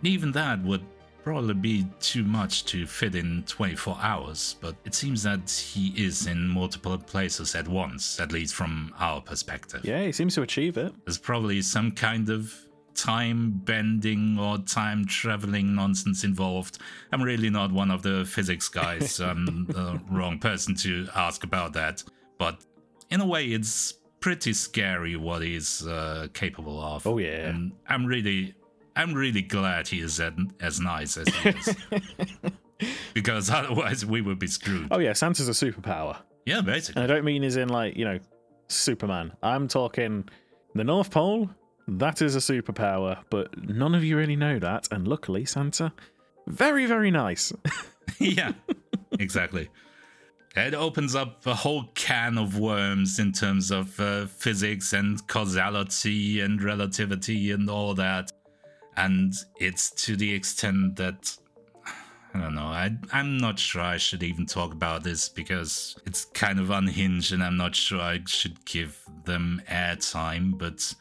Even 0.03 0.31
that 0.33 0.61
would 0.63 0.83
probably 1.23 1.53
be 1.53 1.85
too 1.99 2.23
much 2.23 2.65
to 2.65 2.85
fit 2.85 3.15
in 3.15 3.43
24 3.47 3.97
hours, 4.01 4.55
but 4.61 4.75
it 4.85 4.93
seems 4.93 5.23
that 5.23 5.49
he 5.49 5.93
is 5.95 6.27
in 6.27 6.47
multiple 6.47 6.97
places 6.97 7.55
at 7.55 7.67
once, 7.67 8.19
at 8.19 8.31
least 8.31 8.53
from 8.53 8.93
our 8.99 9.21
perspective. 9.21 9.81
Yeah, 9.83 10.03
he 10.03 10.11
seems 10.11 10.35
to 10.35 10.41
achieve 10.41 10.77
it. 10.77 10.93
There's 11.05 11.17
probably 11.17 11.61
some 11.61 11.91
kind 11.91 12.29
of 12.29 12.53
time 12.95 13.51
bending 13.63 14.37
or 14.37 14.57
time 14.59 15.05
traveling 15.05 15.73
nonsense 15.75 16.23
involved. 16.23 16.79
I'm 17.11 17.23
really 17.23 17.49
not 17.49 17.71
one 17.71 17.89
of 17.89 18.03
the 18.03 18.25
physics 18.25 18.67
guys. 18.67 19.19
I'm 19.19 19.65
the 19.65 19.99
wrong 20.11 20.39
person 20.39 20.75
to 20.75 21.07
ask 21.15 21.43
about 21.43 21.73
that. 21.73 22.03
But 22.37 22.63
in 23.09 23.21
a 23.21 23.25
way, 23.25 23.47
it's 23.47 23.93
pretty 24.19 24.53
scary 24.53 25.15
what 25.15 25.41
he's 25.41 25.85
uh, 25.87 26.27
capable 26.33 26.81
of. 26.81 27.05
Oh, 27.07 27.17
yeah. 27.17 27.49
And 27.49 27.73
I'm 27.87 28.05
really, 28.05 28.55
I'm 28.95 29.13
really 29.13 29.41
glad 29.41 29.87
he 29.87 30.01
is 30.01 30.19
as, 30.19 30.33
as 30.59 30.79
nice 30.79 31.17
as 31.17 31.27
he 31.27 31.49
is. 31.49 31.75
because 33.13 33.49
otherwise 33.49 34.05
we 34.05 34.21
would 34.21 34.39
be 34.39 34.47
screwed. 34.47 34.87
Oh 34.91 34.99
yeah, 34.99 35.13
Santa's 35.13 35.47
a 35.47 35.51
superpower. 35.51 36.17
Yeah, 36.45 36.57
And 36.57 36.65
basically. 36.65 37.01
I 37.03 37.07
don't 37.07 37.25
mean 37.25 37.43
as 37.43 37.55
in 37.55 37.69
like, 37.69 37.95
you 37.95 38.05
know, 38.05 38.19
Superman. 38.67 39.33
I'm 39.41 39.67
talking 39.67 40.27
the 40.75 40.83
North 40.83 41.11
Pole, 41.11 41.49
that 41.87 42.21
is 42.21 42.35
a 42.35 42.39
superpower, 42.39 43.17
but 43.29 43.55
none 43.67 43.93
of 43.95 44.03
you 44.03 44.17
really 44.17 44.35
know 44.35 44.59
that, 44.59 44.87
and 44.91 45.07
luckily 45.07 45.45
Santa 45.45 45.93
very, 46.47 46.85
very 46.85 47.11
nice. 47.11 47.53
yeah, 48.19 48.53
exactly. 49.19 49.69
It 50.55 50.75
opens 50.75 51.15
up 51.15 51.45
a 51.47 51.55
whole 51.55 51.85
can 51.95 52.37
of 52.37 52.59
worms 52.59 53.17
in 53.17 53.31
terms 53.31 53.71
of 53.71 53.99
uh, 53.99 54.27
physics 54.27 54.93
and 54.93 55.25
causality 55.27 56.41
and 56.41 56.61
relativity 56.61 57.51
and 57.51 57.69
all 57.69 57.95
that. 57.95 58.31
And 58.97 59.33
it's 59.59 59.91
to 60.05 60.15
the 60.15 60.33
extent 60.33 60.95
that 60.97 61.37
I 62.35 62.39
don't 62.41 62.55
know. 62.55 62.63
I, 62.63 62.91
I'm 63.11 63.37
not 63.37 63.59
sure 63.59 63.81
I 63.81 63.97
should 63.97 64.23
even 64.23 64.45
talk 64.47 64.73
about 64.73 65.03
this 65.03 65.29
because 65.29 65.95
it's 66.05 66.25
kind 66.25 66.59
of 66.59 66.71
unhinged 66.71 67.31
and 67.31 67.43
I'm 67.43 67.57
not 67.57 67.75
sure 67.75 68.01
I 68.01 68.21
should 68.25 68.63
give 68.65 68.99
them 69.23 69.61
airtime. 69.69 70.57
But 70.57 70.95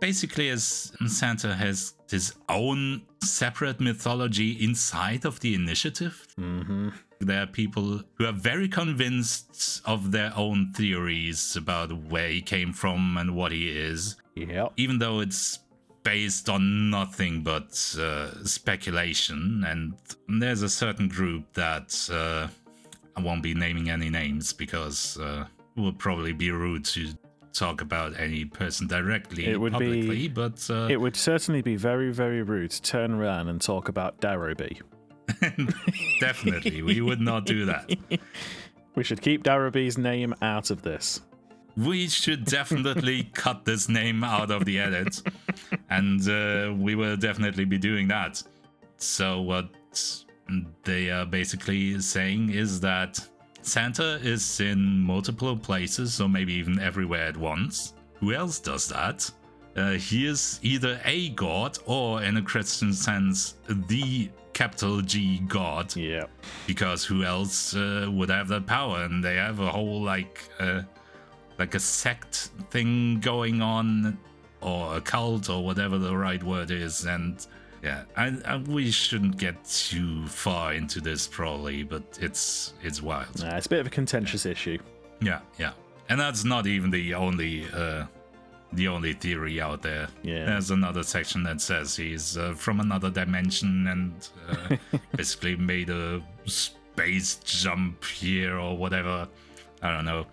basically, 0.00 0.48
as 0.48 0.92
Santa 1.06 1.54
has 1.54 1.94
his 2.10 2.34
own 2.48 3.02
separate 3.22 3.78
mythology 3.80 4.52
inside 4.64 5.24
of 5.26 5.40
the 5.40 5.54
initiative, 5.54 6.26
hmm 6.36 6.88
there 7.20 7.40
are 7.44 7.46
people 7.46 8.02
who 8.14 8.26
are 8.26 8.32
very 8.32 8.66
convinced 8.68 9.80
of 9.84 10.10
their 10.10 10.32
own 10.36 10.72
theories 10.72 11.54
about 11.54 11.92
where 12.10 12.28
he 12.28 12.42
came 12.42 12.72
from 12.72 13.16
and 13.16 13.36
what 13.36 13.52
he 13.52 13.68
is, 13.70 14.16
Yep. 14.34 14.72
even 14.76 14.98
though 14.98 15.20
it's 15.20 15.60
based 16.02 16.48
on 16.48 16.90
nothing 16.90 17.42
but 17.42 17.72
uh, 17.98 18.44
speculation. 18.44 19.64
And 19.66 19.94
there's 20.40 20.62
a 20.62 20.68
certain 20.68 21.08
group 21.08 21.52
that 21.54 22.08
uh, 22.12 22.48
I 23.16 23.20
won't 23.20 23.42
be 23.42 23.54
naming 23.54 23.90
any 23.90 24.10
names 24.10 24.52
because 24.52 25.18
uh, 25.18 25.44
it 25.76 25.80
would 25.80 25.98
probably 25.98 26.32
be 26.32 26.50
rude 26.50 26.84
to 26.86 27.08
talk 27.52 27.82
about 27.82 28.18
any 28.18 28.44
person 28.44 28.86
directly 28.86 29.46
It 29.46 29.60
would 29.60 29.72
be- 29.78 30.02
publicly, 30.02 30.28
but 30.28 30.66
uh, 30.70 30.88
It 30.90 31.00
would 31.00 31.16
certainly 31.16 31.62
be 31.62 31.76
very, 31.76 32.10
very 32.12 32.42
rude 32.42 32.70
to 32.72 32.82
turn 32.82 33.12
around 33.12 33.48
and 33.48 33.60
talk 33.60 33.88
about 33.88 34.20
Darrowby. 34.20 34.80
Definitely, 36.20 36.82
we 36.82 37.00
would 37.00 37.20
not 37.20 37.46
do 37.46 37.66
that. 37.66 37.90
We 38.94 39.04
should 39.04 39.22
keep 39.22 39.42
Daraby's 39.42 39.96
name 39.96 40.34
out 40.42 40.70
of 40.70 40.82
this. 40.82 41.22
We 41.76 42.08
should 42.08 42.44
definitely 42.44 43.24
cut 43.34 43.64
this 43.64 43.88
name 43.88 44.24
out 44.24 44.50
of 44.50 44.64
the 44.64 44.78
edit, 44.78 45.22
and 45.90 46.20
uh, 46.28 46.74
we 46.76 46.94
will 46.94 47.16
definitely 47.16 47.64
be 47.64 47.78
doing 47.78 48.08
that. 48.08 48.42
So, 48.98 49.40
what 49.40 49.68
they 50.84 51.10
are 51.10 51.24
basically 51.24 52.00
saying 52.00 52.50
is 52.50 52.80
that 52.80 53.18
Santa 53.62 54.18
is 54.22 54.60
in 54.60 55.00
multiple 55.00 55.56
places, 55.56 56.20
or 56.20 56.28
maybe 56.28 56.52
even 56.54 56.78
everywhere 56.80 57.26
at 57.26 57.36
once. 57.36 57.94
Who 58.20 58.32
else 58.32 58.58
does 58.58 58.88
that? 58.88 59.30
Uh, 59.74 59.92
he 59.92 60.26
is 60.26 60.60
either 60.62 61.00
a 61.04 61.30
god 61.30 61.78
or, 61.86 62.22
in 62.22 62.36
a 62.36 62.42
Christian 62.42 62.92
sense, 62.92 63.54
the 63.88 64.28
capital 64.52 65.00
G 65.00 65.38
god. 65.48 65.94
Yeah. 65.96 66.26
Because 66.66 67.04
who 67.04 67.24
else 67.24 67.74
uh, 67.74 68.08
would 68.12 68.28
have 68.30 68.48
that 68.48 68.66
power? 68.66 69.04
And 69.04 69.24
they 69.24 69.36
have 69.36 69.60
a 69.60 69.70
whole 69.70 70.02
like 70.02 70.48
uh, 70.60 70.82
like 71.58 71.74
a 71.74 71.80
sect 71.80 72.50
thing 72.70 73.20
going 73.20 73.62
on, 73.62 74.18
or 74.60 74.96
a 74.96 75.00
cult, 75.00 75.48
or 75.48 75.64
whatever 75.64 75.98
the 75.98 76.16
right 76.16 76.42
word 76.42 76.70
is. 76.70 77.04
And 77.04 77.44
yeah, 77.82 78.04
I, 78.16 78.36
I, 78.44 78.56
we 78.56 78.90
shouldn't 78.90 79.36
get 79.36 79.64
too 79.64 80.26
far 80.26 80.74
into 80.74 81.00
this 81.00 81.26
probably, 81.26 81.82
but 81.82 82.18
it's 82.20 82.74
it's 82.82 83.02
wild. 83.02 83.42
Nah, 83.42 83.56
it's 83.56 83.66
a 83.66 83.70
bit 83.70 83.80
of 83.80 83.86
a 83.86 83.90
contentious 83.90 84.46
issue. 84.46 84.78
Yeah, 85.20 85.40
yeah, 85.58 85.72
and 86.08 86.18
that's 86.20 86.44
not 86.44 86.66
even 86.66 86.90
the 86.90 87.14
only. 87.14 87.66
Uh, 87.72 88.06
the 88.74 88.88
only 88.88 89.12
theory 89.12 89.60
out 89.60 89.82
there. 89.82 90.08
Yeah. 90.22 90.46
There's 90.46 90.70
another 90.70 91.02
section 91.02 91.42
that 91.42 91.60
says 91.60 91.94
he's 91.94 92.36
uh, 92.38 92.54
from 92.54 92.80
another 92.80 93.10
dimension 93.10 93.86
and 93.86 94.28
uh, 94.48 94.98
basically 95.16 95.56
made 95.56 95.90
a 95.90 96.22
space 96.46 97.36
jump 97.44 98.04
here 98.04 98.58
or 98.58 98.76
whatever. 98.76 99.28
I 99.82 99.92
don't 99.92 100.04
know. 100.04 100.26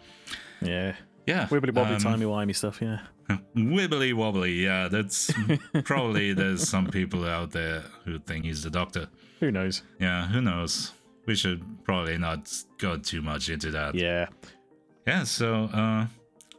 Yeah. 0.62 0.96
Yeah. 1.30 1.46
Wibbly 1.48 1.74
wobbly, 1.74 1.96
um, 1.96 2.00
timey 2.00 2.26
wimey 2.26 2.56
stuff, 2.56 2.82
yeah. 2.82 3.02
Wibbly 3.56 4.14
wobbly, 4.14 4.54
yeah. 4.54 4.88
That's 4.88 5.32
probably 5.84 6.34
there's 6.34 6.68
some 6.68 6.88
people 6.88 7.24
out 7.26 7.52
there 7.52 7.84
who 8.04 8.18
think 8.18 8.46
he's 8.46 8.64
the 8.64 8.72
doctor. 8.72 9.08
Who 9.40 9.52
knows? 9.52 9.84
Yeah, 10.00 10.28
who 10.28 10.42
knows? 10.42 10.94
We 11.28 11.36
should 11.36 11.64
probably 11.84 12.18
not 12.18 12.52
go 12.80 12.98
too 12.98 13.22
much 13.22 13.50
into 13.50 13.70
that. 13.72 13.94
Yeah. 13.94 14.28
Yeah, 15.06 15.24
so 15.24 15.66
uh 15.66 16.08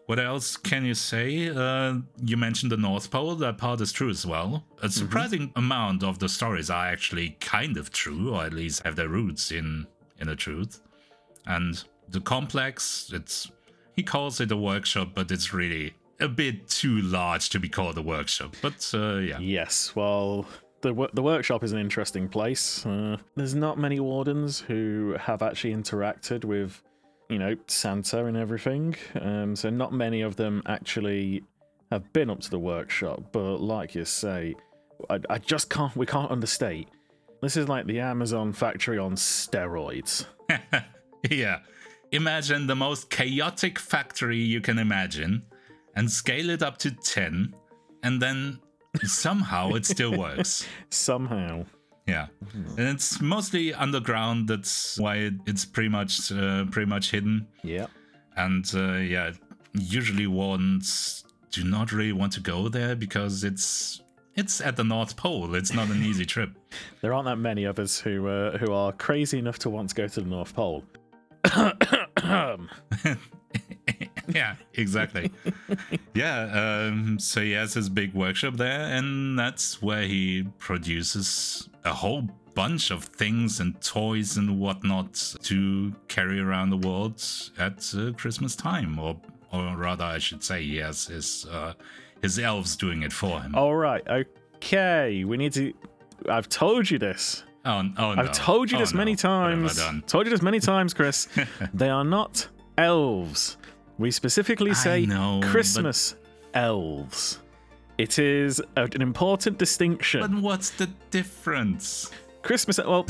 what 0.07 0.19
else 0.19 0.57
can 0.57 0.85
you 0.85 0.95
say? 0.95 1.51
Uh, 1.51 1.99
you 2.25 2.37
mentioned 2.37 2.73
the 2.73 2.77
North 2.77 3.13
Pole. 3.13 3.37
That 3.37 3.59
part 3.59 3.81
is 3.81 3.93
true 3.93 4.11
as 4.11 4.27
well. 4.27 4.65
A 4.83 4.89
surprising 4.89 5.53
amount 5.55 6.03
of 6.03 6.19
the 6.19 6.29
stories 6.29 6.69
are 6.69 6.87
actually 6.87 7.37
kind 7.41 7.77
of 7.77 7.93
true, 7.93 8.35
or 8.35 8.43
at 8.45 8.53
least 8.53 8.83
have 8.85 8.97
their 8.97 9.09
roots 9.09 9.53
in 9.53 9.87
in 10.19 10.27
the 10.27 10.35
truth. 10.35 10.81
And 11.47 11.85
the 12.09 12.21
complex, 12.21 13.13
it's 13.15 13.53
he 13.97 14.03
calls 14.03 14.41
it 14.41 14.51
a 14.53 14.57
workshop, 14.57 15.11
but 15.15 15.31
it's 15.31 15.53
really 15.53 15.95
a 16.21 16.29
bit 16.29 16.69
too 16.69 17.01
large 17.03 17.49
to 17.51 17.59
be 17.59 17.69
called 17.69 17.97
a 17.99 18.03
workshop. 18.03 18.55
But 18.63 18.91
uh, 18.95 19.17
yeah, 19.17 19.39
Yes, 19.39 19.95
well, 19.97 20.47
the 20.83 21.09
the 21.13 21.23
workshop 21.23 21.65
is 21.65 21.73
an 21.73 21.79
interesting 21.79 22.29
place. 22.29 22.85
Uh, 22.87 23.17
there's 23.37 23.55
not 23.55 23.79
many 23.79 24.01
wardens 24.01 24.61
who 24.61 25.17
have 25.19 25.43
actually 25.43 25.75
interacted 25.75 26.45
with, 26.45 26.83
you 27.29 27.39
know, 27.39 27.57
Santa 27.67 28.25
and 28.27 28.37
everything. 28.37 28.97
Um, 29.21 29.57
so 29.57 29.71
not 29.71 29.93
many 29.93 30.23
of 30.23 30.37
them 30.37 30.63
actually 30.67 31.43
have 31.91 32.13
been 32.13 32.31
up 32.31 32.41
to 32.41 32.51
the 32.51 32.59
workshop. 32.59 33.25
But 33.33 33.59
like 33.59 33.95
you 33.95 34.05
say, 34.05 34.55
I, 35.09 35.21
I 35.29 35.39
just 35.39 35.71
can't. 35.71 35.95
We 35.97 36.07
can't 36.07 36.31
understate. 36.31 36.89
This 37.43 37.57
is 37.57 37.69
like 37.69 37.87
the 37.87 38.01
Amazon 38.01 38.53
factory 38.53 38.99
on 38.99 39.15
steroids. 39.15 40.27
yeah. 41.31 41.61
Imagine 42.13 42.67
the 42.67 42.75
most 42.75 43.11
chaotic 43.11 43.79
factory 43.79 44.39
you 44.39 44.61
can 44.61 44.79
imagine, 44.79 45.43
and 45.95 46.11
scale 46.11 46.51
it 46.51 46.63
up 46.63 46.77
to 46.79 46.91
ten, 46.91 47.55
and 48.03 48.21
then 48.21 48.59
somehow 49.05 49.75
it 49.75 49.87
still 49.87 50.17
works. 50.19 50.67
Somehow. 50.91 51.65
Yeah, 52.07 52.27
and 52.53 52.89
it's 52.89 53.21
mostly 53.21 53.73
underground. 53.73 54.49
That's 54.49 54.99
why 54.99 55.17
it, 55.17 55.35
it's 55.47 55.65
pretty 55.65 55.89
much 55.89 56.33
uh, 56.33 56.65
pretty 56.65 56.89
much 56.89 57.13
hidden. 57.13 57.47
Yeah. 57.63 57.87
And 58.37 58.65
uh, 58.75 58.95
yeah, 58.95 59.33
usually 59.75 60.27
wardens 60.27 61.25
do 61.51 61.65
not 61.65 61.93
really 61.93 62.13
want 62.13 62.33
to 62.33 62.41
go 62.41 62.69
there 62.69 62.97
because 62.97 63.45
it's 63.45 64.03
it's 64.35 64.61
at 64.61 64.77
the 64.77 64.85
North 64.85 65.17
Pole. 65.17 65.55
It's 65.55 65.73
not 65.73 65.89
an 65.89 66.03
easy 66.03 66.25
trip. 66.25 66.51
There 67.01 67.13
aren't 67.13 67.27
that 67.27 67.37
many 67.37 67.65
of 67.65 67.79
us 67.79 67.99
who 67.99 68.29
uh, 68.29 68.59
who 68.59 68.73
are 68.73 68.93
crazy 68.93 69.39
enough 69.39 69.59
to 69.61 69.71
want 69.71 69.89
to 69.91 69.95
go 69.95 70.07
to 70.07 70.21
the 70.21 70.29
North 70.29 70.55
Pole. 70.55 70.85
yeah, 74.29 74.57
exactly. 74.75 75.31
yeah, 76.15 76.87
um, 76.89 77.19
so 77.19 77.41
he 77.41 77.53
has 77.53 77.75
his 77.75 77.89
big 77.89 78.15
workshop 78.15 78.55
there, 78.57 78.97
and 78.97 79.39
that's 79.39 79.83
where 79.83 80.03
he 80.03 80.47
produces 80.59 81.69
a 81.85 81.93
whole 81.93 82.29
bunch 82.55 82.91
of 82.91 83.05
things 83.05 83.61
and 83.61 83.81
toys 83.81 84.37
and 84.37 84.59
whatnot 84.59 85.35
to 85.43 85.95
carry 86.09 86.41
around 86.41 86.71
the 86.71 86.77
world 86.77 87.23
at 87.59 87.95
uh, 87.97 88.13
Christmas 88.13 88.57
time, 88.57 88.99
or 88.99 89.17
or 89.53 89.77
rather, 89.77 90.05
I 90.05 90.19
should 90.19 90.45
say, 90.45 90.63
he 90.63 90.77
has 90.77 91.07
his 91.07 91.47
uh, 91.51 91.75
his 92.23 92.39
elves 92.39 92.77
doing 92.77 93.03
it 93.03 93.13
for 93.13 93.41
him. 93.41 93.55
All 93.55 93.75
right. 93.75 94.07
Okay. 94.09 95.25
We 95.25 95.37
need 95.37 95.53
to. 95.55 95.73
I've 96.29 96.49
told 96.49 96.91
you 96.91 96.99
this. 96.99 97.45
Oh, 97.65 97.83
oh 97.99 98.15
no. 98.15 98.23
I've 98.23 98.33
told 98.33 98.71
you 98.71 98.79
Oh, 98.79 98.81
this 98.81 98.95
many 98.95 99.13
no. 99.13 99.19
I 99.19 99.23
times. 99.23 99.81
Told 100.07 100.27
you 100.27 100.31
this 100.31 100.43
many 100.43 100.61
times, 100.61 100.95
Chris. 100.95 101.29
they 101.75 101.89
are 101.91 102.05
not 102.05 102.49
elves. 102.79 103.57
We 103.99 104.11
specifically 104.11 104.73
say 104.75 105.05
know, 105.07 105.41
but- 105.43 105.51
Christmas 105.51 106.17
elves. 106.55 107.41
It 107.99 108.19
is 108.19 108.63
an 108.77 109.03
important 109.03 109.59
distinction. 109.59 110.21
But 110.23 110.33
what's 110.41 110.71
the 110.71 110.87
difference? 111.11 112.11
Christmas. 112.43 112.79
Well, 112.79 113.07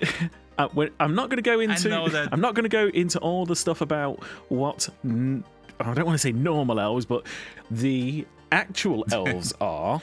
uh, 0.58 0.68
I'm 0.98 1.14
not 1.14 1.28
going 1.28 1.36
to 1.36 1.42
go 1.42 1.60
into. 1.60 1.90
know 1.90 2.08
that- 2.08 2.30
I'm 2.32 2.40
not 2.40 2.54
going 2.54 2.62
to 2.64 2.70
go 2.70 2.88
into 2.88 3.18
all 3.18 3.44
the 3.44 3.56
stuff 3.56 3.82
about 3.82 4.24
what. 4.48 4.88
N- 5.04 5.44
I 5.78 5.94
don't 5.94 6.04
want 6.06 6.14
to 6.14 6.18
say 6.18 6.32
normal 6.32 6.78
elves, 6.80 7.04
but 7.06 7.26
the 7.70 8.26
actual 8.52 9.04
elves 9.12 9.52
are. 9.60 10.00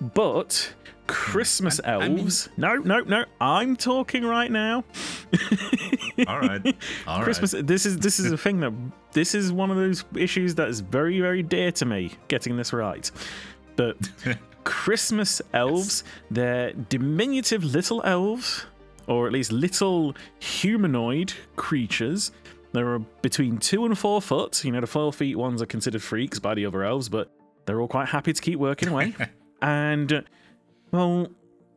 But 0.00 0.72
Christmas 1.06 1.80
I- 1.84 1.94
I 1.94 2.08
mean- 2.08 2.18
elves. 2.20 2.48
no, 2.56 2.76
no, 2.76 3.00
no. 3.00 3.24
I'm 3.40 3.76
talking 3.76 4.24
right 4.24 4.50
now. 4.50 4.84
All 6.26 6.38
right. 6.40 6.76
All 7.06 7.18
right. 7.18 7.24
Christmas. 7.24 7.54
This 7.58 7.86
is 7.86 7.98
this 7.98 8.18
is 8.18 8.32
a 8.32 8.36
thing 8.38 8.60
that 8.60 8.72
this 9.12 9.34
is 9.34 9.52
one 9.52 9.70
of 9.70 9.76
those 9.76 10.04
issues 10.14 10.54
that 10.56 10.68
is 10.68 10.80
very 10.80 11.20
very 11.20 11.42
dear 11.42 11.70
to 11.72 11.84
me. 11.86 12.12
Getting 12.28 12.56
this 12.56 12.72
right, 12.72 13.10
but 13.76 13.96
Christmas 14.64 15.40
elves, 15.54 16.04
they're 16.30 16.72
diminutive 16.72 17.64
little 17.64 18.02
elves, 18.04 18.66
or 19.06 19.26
at 19.26 19.32
least 19.32 19.52
little 19.52 20.14
humanoid 20.40 21.32
creatures. 21.56 22.32
They're 22.72 22.98
between 23.22 23.56
two 23.58 23.86
and 23.86 23.96
four 23.96 24.20
foot. 24.20 24.62
You 24.64 24.72
know, 24.72 24.80
the 24.80 24.86
four 24.86 25.10
feet 25.12 25.36
ones 25.36 25.62
are 25.62 25.66
considered 25.66 26.02
freaks 26.02 26.38
by 26.38 26.54
the 26.54 26.66
other 26.66 26.84
elves, 26.84 27.08
but 27.08 27.30
they're 27.64 27.80
all 27.80 27.88
quite 27.88 28.08
happy 28.08 28.32
to 28.32 28.42
keep 28.42 28.58
working 28.58 28.88
away. 28.90 29.14
And 29.62 30.24
well, 30.90 31.28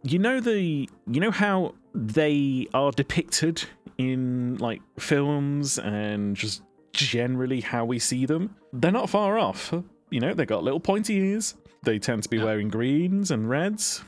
you 0.04 0.20
know 0.20 0.40
the 0.40 0.90
you 1.08 1.20
know 1.20 1.32
how 1.32 1.76
they 1.94 2.68
are 2.74 2.92
depicted 2.92 3.64
in 3.98 4.58
like 4.58 4.82
films 5.00 5.78
and 5.78 6.36
just 6.36 6.64
generally 6.94 7.62
how 7.62 7.86
we 7.86 8.00
see 8.00 8.26
them. 8.26 8.56
They're 8.74 8.92
not 8.92 9.10
far 9.10 9.38
off. 9.38 9.74
You 10.10 10.20
know, 10.20 10.34
they 10.34 10.46
got 10.46 10.64
little 10.64 10.80
pointy 10.80 11.16
ears. 11.16 11.56
They 11.84 12.00
tend 12.00 12.24
to 12.24 12.30
be 12.30 12.38
wearing 12.38 12.70
greens 12.70 13.32
and 13.32 13.50
reds. 13.50 14.04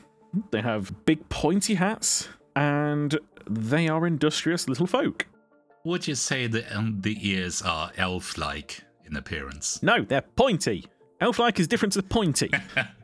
They 0.50 0.60
have 0.60 1.04
big 1.04 1.28
pointy 1.28 1.74
hats 1.74 2.28
and 2.56 3.18
they 3.48 3.88
are 3.88 4.06
industrious 4.06 4.68
little 4.68 4.86
folk. 4.86 5.26
Would 5.84 6.06
you 6.06 6.14
say 6.14 6.46
that 6.46 6.74
um, 6.74 7.00
the 7.00 7.16
ears 7.20 7.62
are 7.62 7.90
elf-like 7.96 8.82
in 9.04 9.16
appearance? 9.16 9.82
No, 9.82 10.02
they're 10.02 10.22
pointy. 10.22 10.86
Elf-like 11.20 11.60
is 11.60 11.68
different 11.68 11.92
to 11.94 12.02
pointy. 12.02 12.50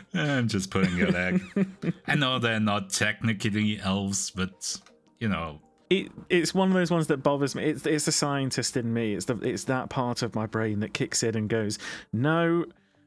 I'm 0.14 0.48
just 0.48 0.70
putting 0.70 0.96
your 0.96 1.10
leg. 1.10 1.42
I 2.06 2.14
know 2.14 2.38
they're 2.38 2.60
not 2.60 2.90
technically 2.90 3.80
elves, 3.80 4.30
but 4.30 4.80
you 5.18 5.28
know, 5.28 5.60
it, 5.90 6.10
it's 6.28 6.54
one 6.54 6.68
of 6.68 6.74
those 6.74 6.90
ones 6.90 7.08
that 7.08 7.18
bothers 7.18 7.54
me. 7.54 7.64
It's 7.64 7.86
it's 7.86 8.04
the 8.06 8.12
scientist 8.12 8.76
in 8.76 8.92
me. 8.92 9.14
It's 9.14 9.26
the 9.26 9.36
it's 9.38 9.64
that 9.64 9.90
part 9.90 10.22
of 10.22 10.34
my 10.34 10.46
brain 10.46 10.80
that 10.80 10.94
kicks 10.94 11.22
in 11.22 11.36
and 11.36 11.48
goes, 11.48 11.78
no, 12.12 12.64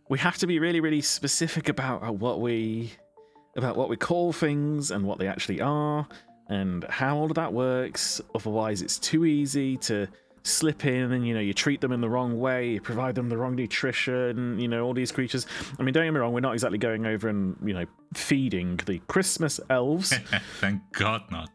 we 0.10 0.20
have 0.20 0.38
to 0.38 0.48
be 0.48 0.60
really 0.60 0.80
really 0.80 1.02
specific 1.02 1.70
about 1.70 2.04
uh, 2.04 2.12
what 2.12 2.42
we 2.42 2.92
about 3.56 3.76
what 3.76 3.90
we 3.90 3.98
call 3.98 4.34
things 4.34 4.92
and 4.92 5.06
what 5.06 5.18
they 5.18 5.28
actually 5.28 5.62
are 5.62 6.08
and 6.50 6.84
how 6.86 7.18
all 7.18 7.26
of 7.26 7.36
that 7.36 7.54
works. 7.54 8.22
Otherwise, 8.36 8.82
it's 8.82 9.00
too 9.00 9.26
easy 9.26 9.78
to 9.78 10.08
slip 10.48 10.86
in 10.86 11.12
and 11.12 11.28
you 11.28 11.34
know 11.34 11.40
you 11.40 11.54
treat 11.54 11.82
them 11.82 11.92
in 11.92 12.02
the 12.02 12.10
wrong 12.10 12.40
way, 12.40 12.70
you 12.70 12.82
provide 12.82 13.16
them 13.16 13.30
the 13.30 13.38
wrong 13.38 13.56
nutrition, 13.56 14.60
you 14.60 14.68
know 14.68 14.84
all 14.86 14.94
these 14.94 15.12
creatures. 15.12 15.48
I 15.80 15.84
mean, 15.84 15.94
don't 15.94 16.06
get 16.06 16.12
me 16.14 16.20
wrong, 16.20 16.34
we're 16.34 16.40
not 16.40 16.54
exactly 16.54 16.78
going 16.78 17.06
over 17.06 17.28
and 17.30 17.56
you 17.64 17.74
know 17.74 17.86
feeding 18.14 18.78
the 18.86 19.00
Christmas 19.08 19.60
elves, 19.70 20.14
Thank 20.60 20.82
God 20.94 21.24
not. 21.32 21.50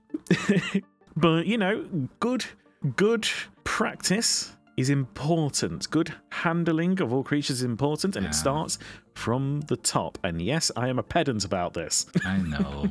but 1.17 1.47
you 1.47 1.57
know, 1.59 1.85
good 2.21 2.45
good 2.97 3.29
practice 3.65 4.53
is 4.77 4.89
important. 4.91 5.91
Good 5.91 6.15
handling 6.31 7.01
of 7.03 7.13
all 7.13 7.23
creatures 7.23 7.59
is 7.59 7.63
important, 7.63 8.17
and 8.17 8.25
Yeah. 8.25 8.31
it 8.31 8.35
starts 8.35 8.79
from 9.15 9.61
the 9.69 9.77
top. 9.77 10.19
And 10.25 10.41
yes, 10.41 10.71
I 10.77 10.89
am 10.89 10.99
a 10.99 11.03
pedant 11.03 11.45
about 11.45 11.75
this. 11.75 12.07
I 12.25 12.39
know. 12.39 12.89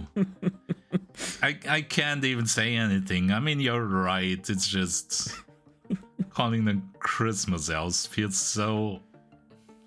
I 1.42 1.58
I 1.68 1.82
can't 1.82 2.24
even 2.24 2.46
say 2.46 2.76
anything. 2.76 3.32
I 3.32 3.40
mean, 3.40 3.60
you're 3.60 3.84
right. 3.86 4.48
It's 4.50 4.68
just 4.68 5.32
calling 6.30 6.66
them 6.66 6.90
Christmas 7.00 7.70
elves 7.70 8.06
feels 8.06 8.38
so. 8.38 9.00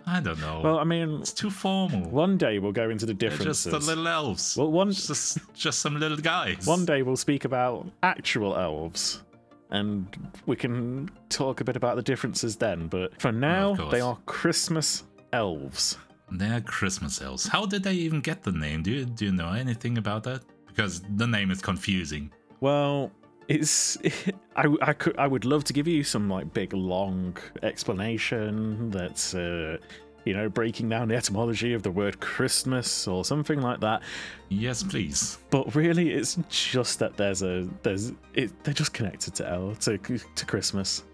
I 0.05 0.21
don't 0.21 0.41
know. 0.41 0.61
well, 0.65 0.79
I 0.79 0.85
mean, 0.85 1.21
it's 1.21 1.33
too 1.33 1.49
formal. 1.51 2.11
one 2.11 2.37
day 2.37 2.59
we'll 2.59 2.73
go 2.73 2.91
into 2.91 3.07
the 3.07 3.15
They're 3.15 3.31
differences. 3.31 3.65
just 3.73 3.87
the 3.87 3.87
little 3.95 4.09
elves. 4.09 4.57
Well, 4.57 4.73
one 4.73 4.91
just 4.91 5.39
just 5.55 5.79
some 5.79 5.99
little 6.01 6.17
guys. 6.17 6.67
one 6.67 6.85
day 6.85 7.03
we'll 7.03 7.17
speak 7.17 7.45
about 7.45 7.87
actual 8.03 8.57
elves, 8.57 9.23
and 9.71 10.07
we 10.47 10.57
can 10.57 11.09
talk 11.29 11.61
a 11.61 11.65
bit 11.65 11.77
about 11.77 11.95
the 11.97 12.03
differences 12.03 12.57
then. 12.57 12.89
But 12.89 13.21
for 13.21 13.31
now, 13.31 13.75
they 13.91 14.01
are 14.01 14.19
Christmas 14.27 15.05
elves. 15.33 15.99
They're 16.33 16.63
Christmas 16.63 17.23
elves. 17.23 17.47
How 17.47 17.65
did 17.67 17.85
they 17.85 17.95
even 17.95 18.21
get 18.23 18.43
the 18.43 18.53
name? 18.53 18.83
Do 18.83 18.91
you 18.91 19.05
do 19.05 19.27
you 19.27 19.33
know 19.33 19.53
anything 19.53 19.99
about 19.99 20.25
that? 20.25 20.43
Because 20.67 21.03
the 21.17 21.27
name 21.29 21.51
is 21.53 21.61
confusing. 21.61 22.33
Well, 22.61 23.13
it's 23.49 23.99
I, 24.57 24.75
I 24.83 24.93
could 24.93 25.17
I 25.19 25.27
would 25.27 25.45
love 25.45 25.65
to 25.65 25.73
give 25.73 25.89
you 25.89 26.05
some 26.05 26.29
like 26.29 26.53
big 26.53 26.73
long 26.73 27.37
explanation 27.63 28.91
that's 28.91 29.35
uh, 29.35 29.79
you 30.25 30.35
know 30.35 30.49
breaking 30.49 30.89
down 30.89 31.09
the 31.09 31.17
etymology 31.17 31.75
of 31.75 31.83
the 31.83 31.91
word 31.91 32.21
Christmas 32.21 33.09
or 33.09 33.25
something 33.25 33.61
like 33.61 33.81
that. 33.81 34.03
Yes, 34.49 34.83
please. 34.83 35.39
But 35.51 35.75
really, 35.75 36.11
it's 36.11 36.39
just 36.49 36.99
that 36.99 37.17
there's 37.17 37.43
a 37.43 37.69
there's 37.83 38.13
it, 38.35 38.53
they're 38.65 38.75
just 38.75 38.93
connected 38.93 39.35
to 39.37 39.49
L 39.49 39.75
to 39.77 39.99
to 39.99 40.47
Christmas. 40.47 41.05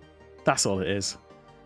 That's 0.44 0.66
all 0.66 0.80
it 0.80 0.88
is. 0.88 1.16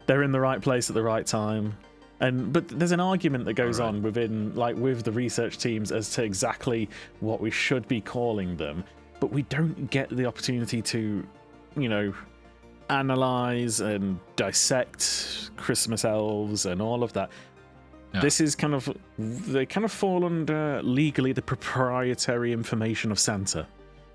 They're 0.07 0.23
in 0.23 0.33
the 0.33 0.41
right 0.41 0.61
place 0.61 0.91
at 0.91 0.95
the 0.95 1.03
right 1.03 1.27
time. 1.27 1.77
And 2.21 2.53
but 2.53 2.69
there's 2.69 2.93
an 2.93 3.01
argument 3.01 3.45
that 3.47 3.55
goes 3.55 3.81
Alright. 3.81 3.97
on 3.97 4.03
within 4.03 4.55
like 4.55 4.77
with 4.77 5.03
the 5.03 5.11
research 5.11 5.59
teams 5.59 5.91
as 5.91 6.11
to 6.11 6.23
exactly 6.23 6.89
what 7.19 7.41
we 7.41 7.51
should 7.51 7.87
be 7.89 8.01
calling 8.01 8.57
them, 8.57 8.85
but 9.23 9.31
we 9.31 9.43
don't 9.43 9.89
get 9.93 10.09
the 10.09 10.27
opportunity 10.27 10.83
to, 10.83 11.25
you 11.77 11.89
know, 11.89 12.13
analyze 12.91 13.79
and 13.79 14.19
dissect 14.35 15.51
Christmas 15.57 16.05
elves 16.05 16.67
and 16.67 16.83
all 16.83 17.05
of 17.05 17.13
that. 17.13 17.31
Yeah. 18.13 18.21
This 18.21 18.41
is 18.41 18.57
kind 18.57 18.75
of 18.75 18.93
they 19.19 19.65
kind 19.65 19.85
of 19.85 19.93
fall 19.93 20.25
under 20.25 20.83
legally 20.83 21.33
the 21.33 21.41
proprietary 21.41 22.53
information 22.53 23.13
of 23.13 23.21
Santa. 23.21 23.65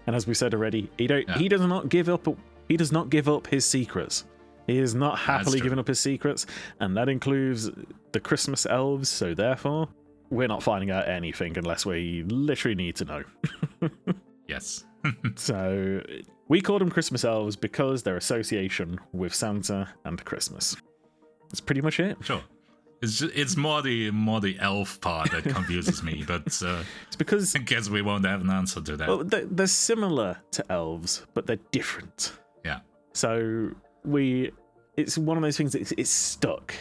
And 0.07 0.13
as 0.13 0.27
we 0.27 0.33
said 0.33 0.53
already, 0.53 0.91
he 0.97 1.07
don't 1.07 1.25
Yeah. 1.25 1.37
he 1.37 1.47
does 1.47 1.61
not 1.61 1.87
give 1.87 2.09
up 2.09 2.27
he 2.67 2.75
does 2.75 2.91
not 2.91 3.09
give 3.09 3.29
up 3.29 3.47
his 3.47 3.63
secrets. 3.63 4.25
He 4.67 4.77
is 4.77 4.93
not 4.93 5.17
happily 5.17 5.61
giving 5.61 5.79
up 5.79 5.87
his 5.87 6.01
secrets, 6.01 6.45
and 6.81 6.97
that 6.97 7.07
includes 7.07 7.71
the 8.11 8.19
Christmas 8.19 8.65
elves, 8.65 9.07
so 9.07 9.33
therefore 9.33 9.87
we're 10.29 10.49
not 10.49 10.61
finding 10.61 10.91
out 10.91 11.07
anything 11.07 11.57
unless 11.57 11.85
we 11.85 12.23
literally 12.27 12.75
need 12.75 12.97
to 12.97 13.05
know. 13.05 13.23
Yes. 14.47 14.85
So 15.35 16.01
we 16.47 16.61
call 16.61 16.79
them 16.79 16.89
Christmas 16.89 17.23
elves 17.25 17.55
because 17.55 18.03
their 18.03 18.17
association 18.17 18.99
with 19.13 19.33
Santa 19.33 19.87
and 20.05 20.23
Christmas. 20.25 20.75
That's 21.49 21.61
pretty 21.61 21.81
much 21.81 21.99
it. 21.99 22.17
Sure. 22.21 22.41
It's 23.01 23.19
ju- 23.19 23.31
it's 23.35 23.55
more 23.55 23.81
the 23.83 24.09
more 24.11 24.41
the 24.41 24.57
elf 24.59 24.99
part 25.01 25.29
that 25.31 25.43
confuses 25.43 26.01
me, 26.03 26.23
but 26.27 26.61
uh, 26.65 26.81
It's 27.07 27.15
because 27.15 27.55
I 27.55 27.59
guess 27.59 27.89
we 27.89 28.01
won't 28.01 28.25
have 28.25 28.41
an 28.41 28.49
answer 28.49 28.81
to 28.81 28.97
that. 28.97 29.07
well, 29.07 29.23
they're, 29.23 29.45
they're 29.45 29.67
similar 29.67 30.37
to 30.51 30.71
elves, 30.71 31.25
but 31.35 31.45
they're 31.45 31.59
different. 31.71 32.33
Yeah. 32.65 32.79
So 33.13 33.69
we, 34.03 34.51
it's 34.95 35.17
one 35.17 35.37
of 35.37 35.43
those 35.43 35.57
things. 35.57 35.75
It's, 35.75 35.91
it's 35.91 36.09
stuck. 36.09 36.73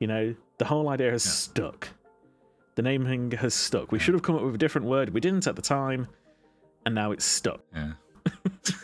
You 0.00 0.06
know, 0.08 0.34
the 0.58 0.64
whole 0.66 0.88
idea 0.90 1.10
has 1.12 1.24
Yeah. 1.24 1.30
stuck. 1.30 1.88
The 2.74 2.82
naming 2.82 3.30
has 3.32 3.54
stuck. 3.54 3.90
We 3.90 3.98
should 3.98 4.14
have 4.14 4.22
come 4.22 4.36
up 4.36 4.42
with 4.42 4.54
a 4.54 4.58
different 4.58 4.86
word. 4.86 5.10
We 5.14 5.20
didn't 5.20 5.46
at 5.46 5.56
the 5.56 5.62
time, 5.62 6.08
and 6.86 6.94
now 6.94 7.12
it's 7.12 7.24
stuck. 7.24 7.60
Yeah. 7.74 7.92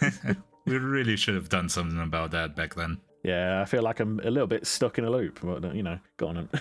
we 0.67 0.79
really 0.79 1.17
should 1.17 1.35
have 1.35 1.49
done 1.49 1.69
something 1.69 2.01
about 2.01 2.31
that 2.33 2.57
back 2.57 2.75
then. 2.75 2.99
Yeah, 3.23 3.61
I 3.61 3.65
feel 3.65 3.83
like 3.83 4.01
I'm 4.01 4.21
a 4.21 4.31
little 4.31 4.47
bit 4.47 4.67
stuck 4.67 4.99
in 4.99 5.05
a 5.05 5.11
loop. 5.11 5.41
But 5.43 5.75
you 5.75 5.83
know, 5.83 5.99
go 6.17 6.29
on. 6.29 6.49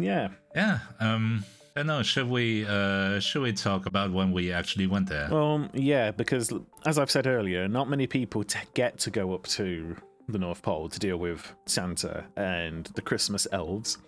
Yeah. 0.00 0.28
yeah. 0.54 0.78
Um. 0.98 1.44
I 1.76 1.80
don't 1.80 1.86
know. 1.86 2.02
Should 2.02 2.28
we? 2.28 2.66
Uh. 2.66 3.20
Should 3.20 3.42
we 3.42 3.52
talk 3.52 3.86
about 3.86 4.12
when 4.12 4.32
we 4.32 4.52
actually 4.52 4.86
went 4.86 5.08
there? 5.08 5.28
Well, 5.30 5.68
yeah, 5.74 6.10
because 6.10 6.52
as 6.86 6.98
I've 6.98 7.10
said 7.10 7.26
earlier, 7.26 7.68
not 7.68 7.88
many 7.88 8.06
people 8.06 8.42
t- 8.44 8.58
get 8.74 8.98
to 9.00 9.10
go 9.10 9.34
up 9.34 9.46
to 9.48 9.96
the 10.28 10.38
North 10.38 10.62
Pole 10.62 10.88
to 10.88 10.98
deal 10.98 11.16
with 11.16 11.52
Santa 11.66 12.24
and 12.36 12.86
the 12.94 13.02
Christmas 13.02 13.46
elves, 13.52 13.98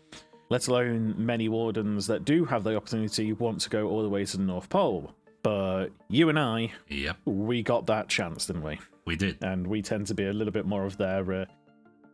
let 0.51 0.69
alone 0.69 1.15
many 1.17 1.49
wardens 1.49 2.07
that 2.07 2.25
do 2.25 2.45
have 2.45 2.65
the 2.65 2.77
opportunity 2.77 3.33
want 3.33 3.61
to 3.61 3.69
go 3.71 3.89
all 3.89 4.03
the 4.03 4.09
way 4.09 4.25
to 4.25 4.37
the 4.37 4.43
North 4.43 4.69
Pole. 4.69 5.15
But 5.43 5.89
you 6.09 6.29
and 6.29 6.39
I, 6.39 6.73
Yep. 6.89 7.17
we 7.25 7.63
got 7.63 7.87
that 7.87 8.09
chance, 8.09 8.47
didn't 8.47 8.63
we? 8.63 8.79
We 9.05 9.17
did. 9.17 9.43
And 9.43 9.67
we 9.67 9.83
tend 9.83 10.07
to 10.09 10.15
be 10.15 10.27
a 10.27 10.33
little 10.33 10.53
bit 10.53 10.67
more 10.67 10.85
of 10.85 10.97
their. 10.97 11.33
Uh, 11.33 11.45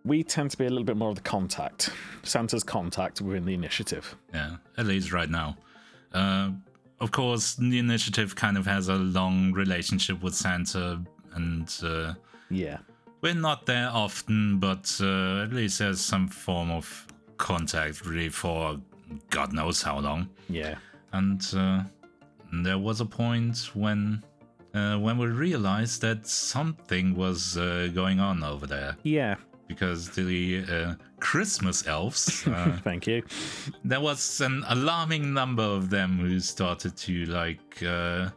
we 0.05 0.23
tend 0.23 0.51
to 0.53 0.57
be 0.57 0.65
a 0.67 0.71
little 0.71 0.85
bit 0.85 0.97
more 0.97 1.11
of 1.11 1.17
the 1.17 1.21
contact, 1.23 1.91
Santa's 2.23 2.65
contact 2.65 3.21
within 3.21 3.45
the 3.45 3.53
initiative. 3.55 4.17
Yeah. 4.33 4.57
At 4.77 4.87
least 4.87 5.13
right 5.13 5.29
now. 5.31 5.57
Uh. 6.13 6.51
Of 7.01 7.13
course, 7.13 7.55
the 7.55 7.79
initiative 7.79 8.35
kind 8.35 8.57
of 8.59 8.67
has 8.67 8.89
a 8.89 8.97
long 8.97 9.53
relationship 9.53 10.21
with 10.21 10.35
Santa, 10.35 11.01
and 11.33 11.73
uh, 11.85 12.15
Yeah. 12.51 12.79
we're 13.21 13.35
not 13.35 13.67
there 13.67 13.89
often, 13.93 14.59
but 14.59 14.99
uh, 15.01 15.45
at 15.45 15.53
least 15.53 15.79
there's 15.79 16.01
some 16.01 16.27
form 16.27 16.73
of 16.73 17.07
contact, 17.37 18.05
really, 18.05 18.31
for 18.31 18.81
God 19.31 19.53
knows 19.53 19.81
how 19.81 20.01
long. 20.01 20.29
Yeah. 20.49 20.75
and 21.13 21.41
there 22.53 22.79
was 22.79 23.01
a 23.01 23.07
point 23.07 23.71
when 23.75 24.23
uh, 24.75 24.97
when 24.99 25.17
we 25.19 25.27
realized 25.27 26.01
that 26.03 26.27
something 26.27 27.15
was 27.15 27.57
uh, 27.57 27.89
going 27.95 28.21
on 28.21 28.45
over 28.45 28.67
there 28.67 28.97
Yeah. 29.03 29.37
because 29.67 30.11
the 30.11 30.65
uh, 30.71 30.95
Christmas 31.21 31.87
elves. 31.87 32.45
Uh, 32.47 32.77
Thank 32.85 33.07
you. 33.07 33.23
there 33.85 34.01
was 34.01 34.41
an 34.41 34.65
alarming 34.69 35.33
number 35.33 35.63
of 35.63 35.89
them 35.91 36.19
who 36.19 36.39
started 36.41 36.97
to 36.97 37.25
like 37.27 37.83
uh, 37.83 38.29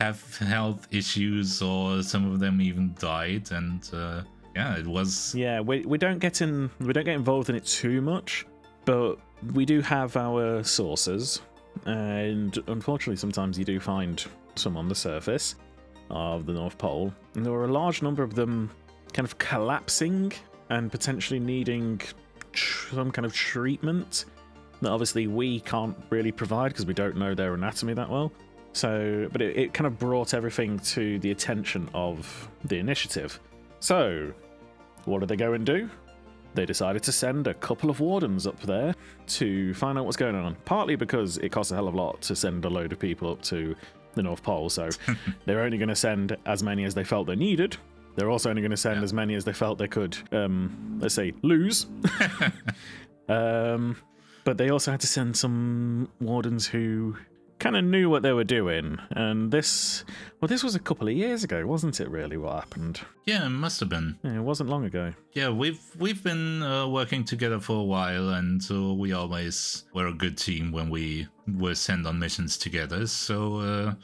have 0.00 0.20
health 0.38 0.86
issues, 0.90 1.62
or 1.62 2.02
some 2.02 2.30
of 2.30 2.38
them 2.40 2.60
even 2.60 2.94
died, 2.98 3.50
and 3.52 3.88
uh, 3.94 4.22
yeah, 4.54 4.76
it 4.78 4.86
was 4.86 5.34
Yeah, 5.34 5.60
we 5.60 5.80
we 5.86 5.98
don't 5.98 6.18
get 6.18 6.42
in 6.42 6.70
we 6.80 6.92
don't 6.92 7.04
get 7.04 7.14
involved 7.16 7.48
in 7.48 7.56
it 7.56 7.64
too 7.64 8.00
much, 8.02 8.44
but 8.84 9.16
we 9.54 9.64
do 9.64 9.80
have 9.80 10.16
our 10.16 10.62
sources, 10.64 11.40
and 11.84 12.58
unfortunately, 12.66 13.16
sometimes 13.16 13.58
you 13.58 13.64
do 13.64 13.78
find 13.80 14.24
some 14.54 14.76
on 14.76 14.88
the 14.88 14.94
surface 14.94 15.56
of 16.10 16.46
the 16.46 16.52
North 16.52 16.78
Pole, 16.78 17.12
and 17.34 17.44
there 17.44 17.52
were 17.52 17.64
a 17.64 17.72
large 17.72 18.02
number 18.02 18.22
of 18.22 18.34
them 18.34 18.70
kind 19.12 19.26
of 19.26 19.38
collapsing 19.38 20.32
and 20.70 20.90
potentially 20.90 21.40
needing 21.40 22.00
tr- 22.52 22.94
some 22.94 23.10
kind 23.10 23.24
of 23.24 23.32
treatment 23.32 24.24
that 24.80 24.90
obviously 24.90 25.26
we 25.26 25.60
can't 25.60 25.96
really 26.10 26.32
provide 26.32 26.68
because 26.68 26.86
we 26.86 26.94
don't 26.94 27.16
know 27.16 27.34
their 27.34 27.54
anatomy 27.54 27.94
that 27.94 28.10
well. 28.10 28.32
So, 28.72 29.28
but 29.32 29.40
it, 29.40 29.56
it 29.56 29.74
kind 29.74 29.86
of 29.86 29.98
brought 29.98 30.34
everything 30.34 30.78
to 30.80 31.18
the 31.20 31.30
attention 31.30 31.88
of 31.94 32.48
the 32.64 32.76
initiative. 32.76 33.40
So, 33.80 34.32
what 35.06 35.20
did 35.20 35.28
they 35.30 35.36
go 35.36 35.54
and 35.54 35.64
do? 35.64 35.88
They 36.56 36.66
decided 36.66 37.02
to 37.04 37.12
send 37.12 37.46
a 37.46 37.54
couple 37.54 37.90
of 37.90 38.00
wardens 38.00 38.46
up 38.46 38.58
there 38.62 38.94
to 39.28 39.74
find 39.74 39.98
out 39.98 40.06
what's 40.06 40.16
going 40.16 40.34
on. 40.34 40.56
Partly 40.64 40.96
because 40.96 41.36
it 41.38 41.50
costs 41.52 41.70
a 41.70 41.74
hell 41.76 41.86
of 41.86 41.94
a 41.94 41.96
lot 41.96 42.20
to 42.22 42.34
send 42.34 42.64
a 42.64 42.68
load 42.68 42.92
of 42.92 42.98
people 42.98 43.30
up 43.30 43.42
to 43.42 43.76
the 44.14 44.22
North 44.22 44.42
Pole, 44.42 44.70
so 44.70 44.88
they're 45.44 45.60
only 45.60 45.76
going 45.76 45.90
to 45.90 45.94
send 45.94 46.36
as 46.46 46.62
many 46.62 46.84
as 46.84 46.94
they 46.94 47.04
felt 47.04 47.26
they 47.26 47.36
needed. 47.36 47.76
They're 48.16 48.30
also 48.30 48.48
only 48.48 48.62
going 48.62 48.70
to 48.70 48.76
send 48.76 48.96
Yeah. 48.96 49.02
as 49.04 49.12
many 49.12 49.34
as 49.34 49.44
they 49.44 49.52
felt 49.52 49.76
they 49.78 49.86
could, 49.88 50.16
um, 50.32 50.98
let's 51.00 51.14
say, 51.14 51.34
lose. 51.42 51.86
um, 53.28 53.96
but 54.44 54.56
they 54.56 54.70
also 54.70 54.90
had 54.92 55.00
to 55.00 55.06
send 55.06 55.36
some 55.36 56.08
wardens 56.20 56.66
who 56.66 57.16
kind 57.58 57.76
of 57.76 57.84
knew 57.84 58.10
what 58.10 58.22
they 58.22 58.32
were 58.32 58.44
doing. 58.44 58.98
And 59.10 59.50
this, 59.50 60.04
well, 60.40 60.48
this 60.48 60.62
was 60.62 60.74
a 60.74 60.78
couple 60.80 61.08
of 61.08 61.14
years 61.14 61.44
ago, 61.44 61.66
wasn't 61.66 62.00
it? 62.00 62.08
Really, 62.08 62.36
what 62.36 62.54
happened? 62.54 63.00
yeah, 63.24 63.46
it 63.46 63.50
must 63.50 63.80
have 63.80 63.88
been. 63.88 64.18
Yeah, 64.22 64.36
it 64.36 64.42
wasn't 64.42 64.70
long 64.70 64.84
ago. 64.84 65.12
Yeah, 65.32 65.50
we've 65.50 65.80
we've 65.98 66.22
been 66.22 66.62
uh, 66.62 66.88
working 66.88 67.24
together 67.24 67.60
for 67.60 67.80
a 67.80 67.84
while, 67.84 68.30
and 68.30 68.62
uh, 68.70 68.94
we 68.94 69.12
always 69.12 69.84
were 69.94 70.06
a 70.06 70.12
good 70.12 70.38
team 70.38 70.72
when 70.72 70.90
we 70.90 71.26
were 71.58 71.74
sent 71.74 72.06
on 72.06 72.18
missions 72.18 72.56
together. 72.56 73.06
So 73.06 73.56
uh, 73.56 73.94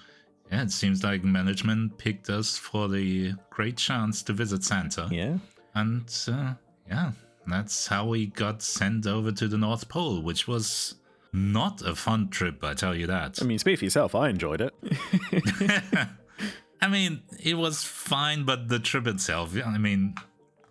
yeah, 0.50 0.62
it 0.62 0.70
seems 0.72 1.04
like 1.04 1.24
management 1.24 1.96
picked 1.98 2.30
us 2.30 2.56
for 2.58 2.88
the 2.88 3.34
great 3.50 3.76
chance 3.76 4.22
to 4.24 4.32
visit 4.32 4.64
Santa. 4.64 5.08
Yeah. 5.10 5.38
And 5.74 6.04
uh, 6.28 6.54
yeah, 6.88 7.12
that's 7.46 7.86
how 7.86 8.06
we 8.06 8.26
got 8.26 8.60
sent 8.60 9.06
over 9.06 9.32
to 9.32 9.48
the 9.48 9.56
North 9.56 9.88
Pole, 9.88 10.20
which 10.20 10.46
was 10.46 10.96
not 11.32 11.82
a 11.82 11.94
fun 11.94 12.28
trip, 12.28 12.62
I 12.62 12.74
tell 12.74 12.94
you 12.94 13.06
that. 13.06 13.38
I 13.40 13.44
mean, 13.44 13.58
speak 13.58 13.78
for 13.78 13.84
yourself. 13.84 14.14
I 14.14 14.28
enjoyed 14.28 14.60
it. 14.60 14.74
I 16.82 16.88
mean, 16.88 17.22
it 17.42 17.54
was 17.54 17.84
fine, 17.84 18.44
but 18.44 18.68
the 18.68 18.78
trip 18.78 19.06
itself, 19.06 19.56
I 19.64 19.78
mean, 19.78 20.14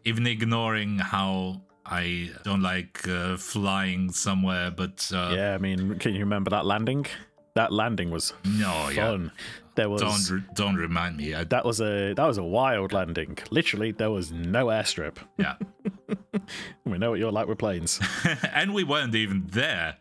even 0.03 0.27
ignoring 0.27 0.99
how 0.99 1.61
I 1.85 2.31
don't 2.43 2.61
like 2.61 3.07
uh, 3.07 3.37
flying 3.37 4.11
somewhere, 4.11 4.71
but 4.71 5.09
uh, 5.13 5.33
yeah, 5.35 5.53
I 5.53 5.57
mean, 5.57 5.97
can 5.99 6.13
you 6.13 6.19
remember 6.19 6.49
that 6.51 6.65
landing? 6.65 7.05
That 7.55 7.71
landing 7.73 8.11
was 8.11 8.33
no, 8.45 8.89
yeah, 8.89 9.11
fun. 9.11 9.31
There 9.75 9.89
was 9.89 10.01
don't 10.01 10.29
re- 10.37 10.47
don't 10.53 10.75
remind 10.75 11.17
me. 11.17 11.33
I, 11.33 11.43
that 11.45 11.65
was 11.65 11.81
a 11.81 12.13
that 12.13 12.25
was 12.25 12.37
a 12.37 12.43
wild 12.43 12.93
landing. 12.93 13.37
Literally, 13.49 13.91
there 13.91 14.11
was 14.11 14.31
no 14.31 14.67
airstrip. 14.67 15.15
yeah, 15.37 15.55
We 16.85 16.97
know 16.97 17.11
what 17.11 17.19
you're 17.19 17.31
like 17.31 17.47
with 17.47 17.57
planes. 17.57 17.99
and 18.53 18.73
we 18.73 18.83
weren't 18.83 19.15
even 19.15 19.47
there. 19.51 19.95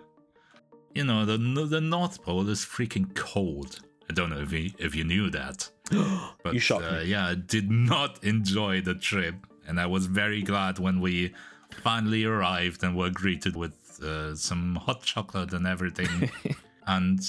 You 0.94 1.05
know, 1.05 1.24
the 1.24 1.38
the 1.66 1.81
North 1.81 2.22
Pole 2.22 2.48
is 2.48 2.61
freaking 2.64 3.14
cold. 3.14 3.81
I 4.09 4.12
don't 4.12 4.31
know 4.31 4.40
if 4.40 4.53
you 4.53 4.70
if 4.79 4.94
you 4.94 5.05
knew 5.05 5.31
that. 5.31 5.70
But 6.42 6.55
You 6.55 6.61
shocked 6.61 6.85
uh, 6.85 6.98
me. 6.98 7.05
yeah, 7.05 7.29
I 7.29 7.35
did 7.35 7.70
not 7.70 8.22
enjoy 8.24 8.81
the 8.81 8.94
trip, 8.94 9.35
and 9.66 9.79
I 9.81 9.87
was 9.87 10.07
very 10.07 10.42
glad 10.42 10.79
when 10.79 11.00
we 11.00 11.33
finally 11.83 12.24
arrived 12.24 12.83
and 12.83 12.96
were 12.96 13.11
greeted 13.11 13.55
with 13.57 14.00
uh, 14.03 14.35
some 14.35 14.76
hot 14.76 15.03
chocolate 15.03 15.53
and 15.53 15.66
everything. 15.66 16.31
and 16.87 17.20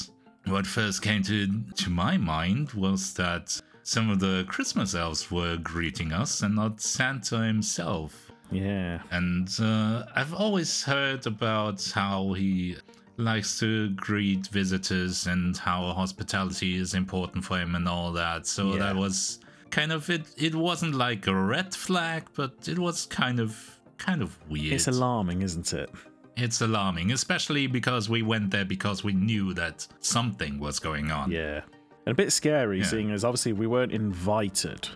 what 0.45 0.65
first 0.65 1.02
came 1.02 1.21
to 1.24 1.47
to 1.76 1.89
my 1.89 2.17
mind 2.17 2.71
was 2.74 3.13
that 3.13 3.62
some 3.84 4.10
of 4.10 4.19
the 4.19 4.45
Christmas 4.47 4.95
elves 4.95 5.30
were 5.32 5.58
greeting 5.58 6.12
us 6.13 6.41
and 6.41 6.56
not 6.56 6.82
Santa 6.82 7.39
himself. 7.43 8.32
yeah. 8.52 9.02
And 9.12 9.47
uh, 9.60 10.06
I've 10.15 10.34
always 10.34 10.84
heard 10.84 11.26
about 11.28 11.80
how 11.93 12.34
he 12.34 12.78
likes 13.22 13.60
to 13.60 13.90
greet 13.92 14.48
visitors 14.48 15.28
and 15.28 15.56
how 15.58 15.92
hospitality 15.94 16.76
is 16.76 16.94
important 16.94 17.44
for 17.46 17.58
him 17.60 17.76
and 17.76 17.88
all 17.88 18.12
that. 18.14 18.48
So 18.48 18.74
Yeah. 18.74 18.80
that 18.80 18.96
was 18.96 19.40
kind 19.70 19.92
of 19.92 20.10
it. 20.10 20.28
It 20.38 20.56
wasn't 20.56 20.96
like 20.96 21.28
a 21.28 21.36
red 21.36 21.74
flag, 21.74 22.24
but 22.36 22.68
it 22.68 22.78
was 22.80 23.06
kind 23.06 23.40
of 23.40 23.80
kind 23.98 24.22
of 24.22 24.38
weird. 24.50 24.74
It's 24.74 24.88
alarming, 24.88 25.44
isn't 25.44 25.74
it? 25.74 25.90
It's 26.36 26.62
alarming, 26.62 27.12
especially 27.12 27.68
because 27.68 28.10
we 28.10 28.22
went 28.24 28.50
there 28.52 28.66
because 28.66 29.04
we 29.04 29.14
knew 29.14 29.54
that 29.54 29.88
something 30.00 30.60
was 30.60 30.80
going 30.80 31.12
on. 31.12 31.30
Yeah. 31.32 31.62
And 32.06 32.14
a 32.14 32.16
bit 32.16 32.32
scary 32.32 32.80
Yeah. 32.80 32.86
seeing 32.86 33.12
as 33.12 33.24
obviously 33.24 33.54
we 33.54 33.68
weren't 33.68 33.92
invited. 33.92 34.88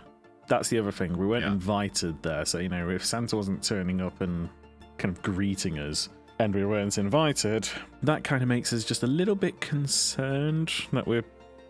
That's 0.48 0.70
the 0.70 0.80
other 0.80 0.92
thing. 0.92 1.18
We 1.18 1.28
weren't 1.28 1.44
Yeah. 1.46 1.52
invited 1.52 2.22
there. 2.24 2.46
So, 2.46 2.58
you 2.60 2.70
know, 2.70 2.90
if 2.90 3.06
Santa 3.06 3.36
wasn't 3.36 3.62
turning 3.64 4.02
up 4.02 4.22
and 4.22 4.50
kind 4.98 5.16
of 5.16 5.22
greeting 5.22 5.78
us 5.78 6.10
and 6.40 6.54
we 6.54 6.66
weren't 6.66 6.98
invited, 6.98 7.68
that 8.04 8.24
kind 8.24 8.42
of 8.42 8.50
makes 8.50 8.74
us 8.74 8.84
just 8.84 9.04
a 9.04 9.08
little 9.08 9.36
bit 9.36 9.60
concerned 9.62 10.72
that 10.92 11.08
we're, 11.08 11.24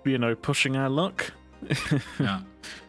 you 0.04 0.18
know, 0.18 0.36
pushing 0.36 0.76
our 0.76 0.90
luck. 0.90 1.32
yeah 2.20 2.42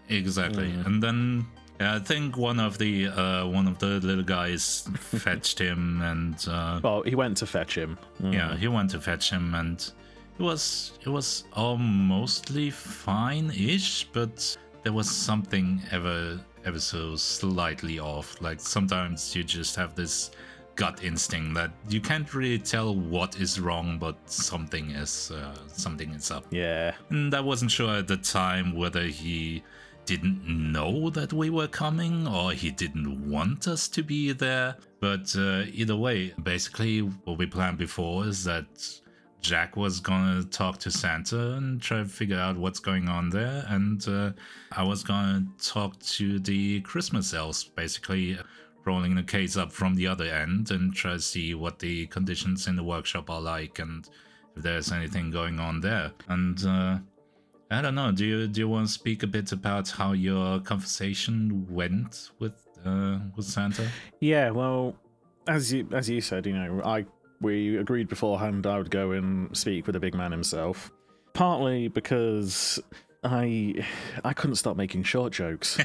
exactly 0.08 0.68
Mm. 0.70 0.86
and 0.86 1.02
then 1.02 1.46
yeah, 1.80 1.94
i 1.96 1.98
think 1.98 2.36
one 2.36 2.60
of 2.60 2.78
the 2.78 3.06
uh 3.08 3.46
one 3.46 3.66
of 3.68 3.78
the 3.78 4.00
little 4.00 4.24
guys 4.24 4.88
fetched 4.98 5.58
him 5.58 6.00
and 6.02 6.46
uh 6.48 6.80
Well, 6.82 7.02
he 7.02 7.14
went 7.14 7.36
to 7.38 7.46
fetch 7.46 7.76
him. 7.76 7.96
Mm. 8.22 8.34
yeah 8.34 8.56
he 8.56 8.68
went 8.68 8.90
to 8.90 9.00
fetch 9.00 9.30
him 9.30 9.54
and 9.54 9.78
it 10.38 10.42
was 10.42 10.92
it 11.04 11.08
was 11.08 11.44
all 11.54 11.78
mostly 11.78 12.70
fine-ish 12.70 14.04
but 14.12 14.56
there 14.82 14.92
was 14.92 15.08
something 15.10 15.80
ever 15.90 16.38
ever 16.64 16.78
so 16.80 17.16
slightly 17.16 17.98
off 17.98 18.36
like 18.40 18.60
sometimes 18.60 19.34
you 19.34 19.42
just 19.44 19.74
have 19.76 19.94
this 19.94 20.30
gut 20.76 21.02
instinct 21.02 21.54
that 21.54 21.70
you 21.88 22.00
can't 22.00 22.32
really 22.34 22.58
tell 22.58 22.94
what 22.94 23.40
is 23.40 23.58
wrong 23.58 23.98
but 23.98 24.16
something 24.30 24.90
is 24.90 25.30
uh, 25.32 25.54
something 25.68 26.10
is 26.10 26.30
up 26.30 26.44
Yeah. 26.50 26.92
and 27.10 27.34
I 27.34 27.40
wasn't 27.40 27.70
sure 27.70 27.96
at 27.96 28.06
the 28.08 28.18
time 28.18 28.74
whether 28.76 29.04
he 29.04 29.62
didn't 30.04 30.46
know 30.46 31.10
that 31.10 31.32
we 31.32 31.50
were 31.50 31.66
coming 31.66 32.28
or 32.28 32.52
he 32.52 32.70
didn't 32.70 33.28
want 33.28 33.66
us 33.66 33.88
to 33.88 34.04
be 34.04 34.30
there. 34.32 34.76
But 35.00 35.34
uh, 35.36 35.64
either 35.72 35.96
way, 35.96 36.32
basically, 36.44 37.00
what 37.00 37.38
we 37.38 37.46
planned 37.46 37.78
before 37.78 38.24
is 38.24 38.44
that 38.44 38.66
Jack 39.40 39.76
was 39.76 39.98
gonna 39.98 40.44
talk 40.44 40.78
to 40.80 40.92
Santa 40.92 41.54
and 41.56 41.82
try 41.82 41.98
to 41.98 42.04
figure 42.04 42.38
out 42.38 42.56
what's 42.56 42.78
going 42.78 43.08
on 43.08 43.30
there, 43.30 43.64
and 43.68 44.06
uh, 44.08 44.30
I 44.70 44.84
was 44.84 45.02
gonna 45.02 45.44
talk 45.60 45.98
to 46.16 46.38
the 46.38 46.82
Christmas 46.82 47.34
elves, 47.34 47.64
basically 47.64 48.38
rolling 48.86 49.14
the 49.14 49.22
case 49.22 49.56
up 49.56 49.72
from 49.72 49.94
the 49.94 50.06
other 50.06 50.24
end 50.24 50.70
and 50.70 50.94
try 50.94 51.12
to 51.12 51.20
see 51.20 51.54
what 51.54 51.78
the 51.78 52.06
conditions 52.06 52.66
in 52.66 52.76
the 52.76 52.84
workshop 52.84 53.28
are 53.28 53.40
like 53.40 53.78
and 53.78 54.08
if 54.56 54.62
there's 54.62 54.92
anything 54.92 55.30
going 55.30 55.58
on 55.60 55.80
there. 55.80 56.12
And 56.28 56.64
uh, 56.64 56.98
I 57.70 57.82
don't 57.82 57.94
know. 57.94 58.12
Do 58.12 58.24
you 58.24 58.46
do 58.46 58.60
you 58.60 58.68
want 58.68 58.86
to 58.86 58.92
speak 58.92 59.22
a 59.22 59.26
bit 59.26 59.52
about 59.52 59.90
how 59.90 60.12
your 60.12 60.60
conversation 60.60 61.66
went 61.68 62.30
with 62.38 62.54
uh, 62.84 63.18
with 63.36 63.46
Santa? 63.46 63.88
Yeah, 64.20 64.50
well, 64.50 64.94
as 65.48 65.72
you 65.72 65.88
as 65.92 66.08
you 66.08 66.20
said, 66.20 66.46
you 66.46 66.54
know, 66.54 66.80
I 66.84 67.06
we 67.40 67.76
agreed 67.76 68.08
beforehand 68.08 68.66
I 68.66 68.78
would 68.78 68.90
go 68.90 69.12
and 69.12 69.54
speak 69.56 69.86
with 69.86 69.94
the 69.94 70.00
big 70.00 70.14
man 70.14 70.32
himself. 70.32 70.90
Partly 71.34 71.88
because 71.88 72.80
I 73.24 73.84
I 74.24 74.32
couldn't 74.32 74.56
stop 74.56 74.76
making 74.76 75.02
short 75.02 75.32
jokes, 75.32 75.78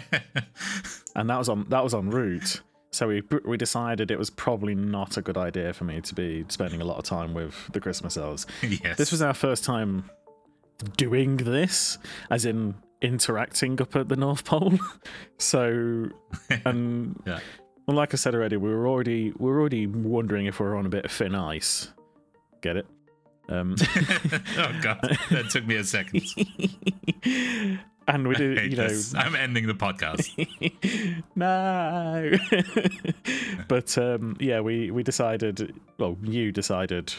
and 1.16 1.30
that 1.30 1.38
was 1.38 1.50
on 1.50 1.66
that 1.70 1.84
was 1.84 1.94
en 1.94 2.10
route. 2.10 2.62
So 2.94 3.08
we 3.08 3.24
we 3.46 3.56
decided 3.58 4.12
it 4.12 4.20
was 4.20 4.30
probably 4.30 4.76
not 4.76 5.16
a 5.16 5.22
good 5.22 5.38
idea 5.38 5.72
for 5.74 5.86
me 5.86 6.02
to 6.02 6.14
be 6.14 6.44
spending 6.50 6.82
a 6.82 6.86
lot 6.86 6.98
of 6.98 7.06
time 7.06 7.34
with 7.34 7.56
the 7.72 7.80
Christmas 7.80 8.18
elves. 8.18 8.46
yes. 8.62 8.98
This 8.98 9.12
was 9.12 9.22
our 9.22 9.34
first 9.34 9.64
time 9.64 10.10
doing 10.98 11.38
this, 11.38 11.98
as 12.30 12.44
in 12.46 12.76
interacting 13.02 13.82
up 13.82 13.96
at 13.96 14.10
the 14.10 14.16
North 14.18 14.44
Pole. 14.44 14.78
so, 15.38 16.10
and 16.66 17.22
Yeah. 17.26 17.40
well, 17.88 17.96
like 17.96 18.14
I 18.14 18.18
said 18.18 18.36
already, 18.36 18.58
we 18.58 18.70
were 18.70 18.88
already 18.88 19.32
we 19.38 19.50
were 19.50 19.60
already 19.60 19.88
wondering 19.88 20.46
if 20.48 20.60
we 20.60 20.66
were 20.66 20.76
on 20.76 20.86
a 20.86 20.90
bit 20.90 21.06
of 21.06 21.12
thin 21.12 21.34
ice. 21.34 21.90
Get 22.62 22.76
it? 22.76 22.88
Um, 23.50 23.76
oh 23.80 24.80
god, 24.82 25.00
that 25.32 25.50
took 25.50 25.66
me 25.66 25.76
a 25.78 25.84
second. 25.84 26.24
And 28.08 28.28
we 28.28 28.36
do 28.36 28.54
you 28.54 28.76
know, 28.76 28.88
this. 28.88 29.14
I'm 29.16 29.36
ending 29.36 29.68
the 29.68 29.74
podcast. 29.74 30.30
no. 31.36 32.32
but 33.68 33.98
um, 33.98 34.38
yeah, 34.40 34.60
we 34.60 34.92
we 34.92 35.04
decided. 35.04 35.74
Well, 35.98 36.18
you 36.24 36.52
decided 36.52 37.14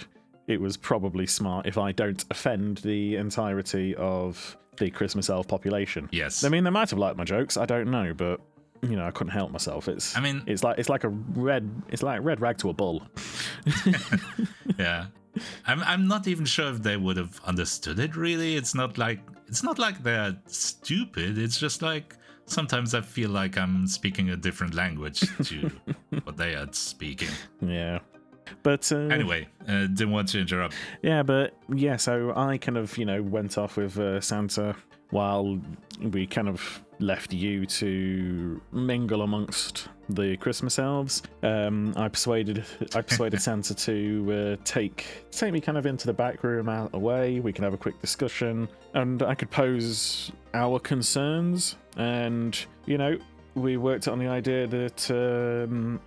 it 0.47 0.61
was 0.61 0.77
probably 0.77 1.27
smart 1.27 1.67
if 1.67 1.79
I 1.79 1.93
don't 1.93 2.25
offend 2.31 2.79
the 2.79 3.17
entirety 3.17 3.95
of 3.95 4.57
the 4.79 4.91
Christmas 4.91 5.31
elf 5.31 5.47
population. 5.47 6.09
Yes. 6.13 6.45
I 6.45 6.49
mean, 6.49 6.65
they 6.65 6.71
might 6.71 6.91
have 6.91 6.99
liked 6.99 7.17
my 7.17 7.25
jokes. 7.25 7.57
I 7.57 7.67
don't 7.67 7.91
know, 7.91 8.13
but 8.15 8.41
you 8.83 8.97
know, 8.97 9.07
I 9.07 9.13
couldn't 9.13 9.33
help 9.33 9.53
myself. 9.53 9.89
It's 9.89 10.17
I 10.17 10.21
mean- 10.21 10.43
it's 10.47 10.65
like 10.65 10.79
it's 10.79 10.89
like 10.89 11.05
a 11.05 11.09
red 11.09 11.71
it's 11.89 12.03
like 12.03 12.23
red 12.23 12.41
rag 12.41 12.59
to 12.59 12.71
a 12.71 12.73
bull. 12.73 13.07
yeah. 14.79 15.07
I'm 15.67 15.83
I'm 15.85 16.09
not 16.09 16.27
even 16.27 16.45
sure 16.45 16.71
if 16.71 16.83
they 16.83 16.97
would 16.97 17.17
have 17.17 17.41
understood 17.45 17.99
it 17.99 18.17
really. 18.17 18.57
It's 18.57 18.75
not 18.75 18.99
like 18.99 19.21
it's 19.53 19.63
not 19.63 19.79
like 19.79 20.03
they're 20.03 20.35
stupid. 20.47 21.37
It's 21.37 21.61
just 21.61 21.83
like 21.83 22.17
sometimes 22.47 22.95
I 22.95 23.03
feel 23.03 23.29
like 23.29 23.59
I'm 23.59 23.87
speaking 23.87 24.31
a 24.31 24.37
different 24.37 24.73
language 24.73 25.21
to 25.49 25.71
what 26.25 26.39
they 26.39 26.55
are 26.55 26.67
speaking. 26.73 27.29
Yeah. 27.61 27.99
But 28.63 28.91
uh, 28.91 29.09
Anyway, 29.19 29.49
uh, 29.69 29.89
didn't 29.89 30.11
want 30.11 30.29
to 30.29 30.41
interrupt. 30.41 30.75
Yeah, 31.03 31.23
but 31.23 31.55
yeah, 31.69 31.97
so 31.97 32.33
I 32.35 32.57
kind 32.57 32.79
of, 32.79 32.97
you 32.97 33.05
know, 33.05 33.23
went 33.23 33.59
off 33.59 33.77
with 33.77 33.99
uh, 33.99 34.23
Santa 34.23 34.75
while 35.11 35.61
we 36.01 36.27
kind 36.27 36.49
of 36.49 36.83
left 37.03 37.33
you 37.33 37.67
to 37.67 38.61
mingle 38.73 39.23
amongst 39.23 39.89
the 40.09 40.37
Christmas 40.39 40.79
elves. 40.79 41.23
Um, 41.43 41.93
I 41.97 42.09
persuaded 42.09 42.65
I 42.95 43.03
persuaded 43.03 43.41
Santa 43.49 43.75
to 43.75 44.57
uh, 44.61 44.63
take 44.65 45.07
take 45.31 45.53
me 45.53 45.61
kind 45.61 45.77
of 45.77 45.85
into 45.87 46.07
the 46.07 46.13
back 46.13 46.43
room 46.45 46.69
out 46.69 46.87
of 46.87 46.93
the 46.93 46.99
way. 46.99 47.41
We 47.41 47.53
can 47.53 47.65
have 47.65 47.75
a 47.75 47.79
quick 47.79 48.01
discussion, 48.01 48.69
and 48.95 49.23
I 49.23 49.35
could 49.35 49.51
pose 49.51 50.33
our 50.55 50.79
concerns. 50.79 51.77
And 51.97 52.59
you 52.87 52.97
know, 52.99 53.19
we 53.55 53.77
worked 53.77 54.09
on 54.09 54.19
the 54.19 54.29
idea 54.29 54.67
that 54.67 55.11
um, 55.11 56.01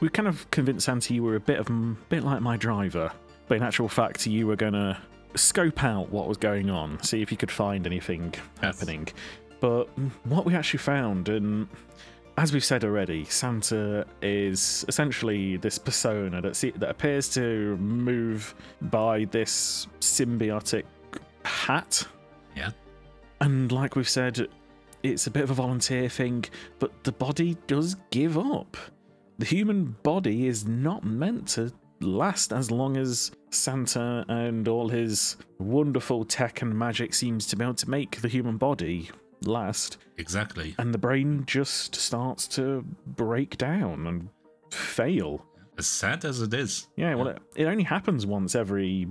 we 0.00 0.08
kind 0.08 0.28
of 0.28 0.48
convinced 0.50 0.86
Santa 0.86 1.14
you 1.14 1.22
were 1.22 1.36
a 1.36 1.40
bit 1.40 1.58
of 1.58 1.68
a 1.68 1.96
bit 2.08 2.22
like 2.24 2.40
my 2.42 2.56
driver, 2.56 3.10
but 3.48 3.56
in 3.56 3.62
actual 3.62 3.88
fact, 3.88 4.26
you 4.26 4.46
were 4.46 4.56
gonna 4.56 5.00
scope 5.34 5.82
out 5.82 6.10
what 6.10 6.28
was 6.28 6.36
going 6.36 6.68
on, 6.68 7.02
see 7.02 7.22
if 7.22 7.30
you 7.30 7.38
could 7.38 7.50
find 7.50 7.86
anything 7.86 8.34
Yes. 8.34 8.78
happening. 8.78 9.08
But 9.62 9.84
what 10.24 10.44
we 10.44 10.56
actually 10.56 10.80
found, 10.80 11.28
and 11.28 11.68
as 12.36 12.52
we've 12.52 12.64
said 12.64 12.82
already, 12.82 13.24
Santa 13.26 14.04
is 14.20 14.84
essentially 14.88 15.56
this 15.56 15.78
persona 15.78 16.42
that 16.42 16.56
see, 16.56 16.72
that 16.72 16.90
appears 16.90 17.28
to 17.34 17.76
move 17.76 18.56
by 18.80 19.24
this 19.26 19.86
symbiotic 20.00 20.82
hat. 21.44 22.04
Yeah. 22.56 22.70
And 23.40 23.70
like 23.70 23.94
we've 23.94 24.08
said, 24.08 24.48
it's 25.04 25.28
a 25.28 25.30
bit 25.30 25.44
of 25.44 25.52
a 25.52 25.54
volunteer 25.54 26.08
thing, 26.08 26.44
but 26.80 27.04
the 27.04 27.12
body 27.12 27.56
does 27.68 27.94
give 28.10 28.36
up. 28.36 28.76
The 29.38 29.46
human 29.46 29.96
body 30.02 30.48
is 30.48 30.66
not 30.66 31.04
meant 31.04 31.46
to 31.50 31.72
last 32.00 32.52
as 32.52 32.68
long 32.72 32.96
as 32.96 33.30
Santa 33.50 34.24
and 34.28 34.66
all 34.66 34.88
his 34.88 35.36
wonderful 35.60 36.24
tech 36.24 36.62
and 36.62 36.76
magic 36.76 37.14
seems 37.14 37.46
to 37.46 37.54
be 37.54 37.62
able 37.62 37.74
to 37.74 37.88
make 37.88 38.20
the 38.22 38.28
human 38.28 38.56
body 38.56 39.08
last. 39.46 39.98
Exactly. 40.18 40.74
And 40.78 40.92
the 40.92 40.98
brain 40.98 41.44
just 41.46 41.94
starts 41.94 42.46
to 42.48 42.84
break 43.06 43.56
down 43.58 44.06
and 44.06 44.28
fail. 44.70 45.44
As 45.78 45.86
sad 45.86 46.24
as 46.24 46.40
it 46.40 46.52
is. 46.54 46.88
Yeah, 46.96 47.14
well, 47.14 47.28
it, 47.28 47.42
it 47.56 47.64
only 47.64 47.84
happens 47.84 48.26
once 48.26 48.54
every, 48.54 49.08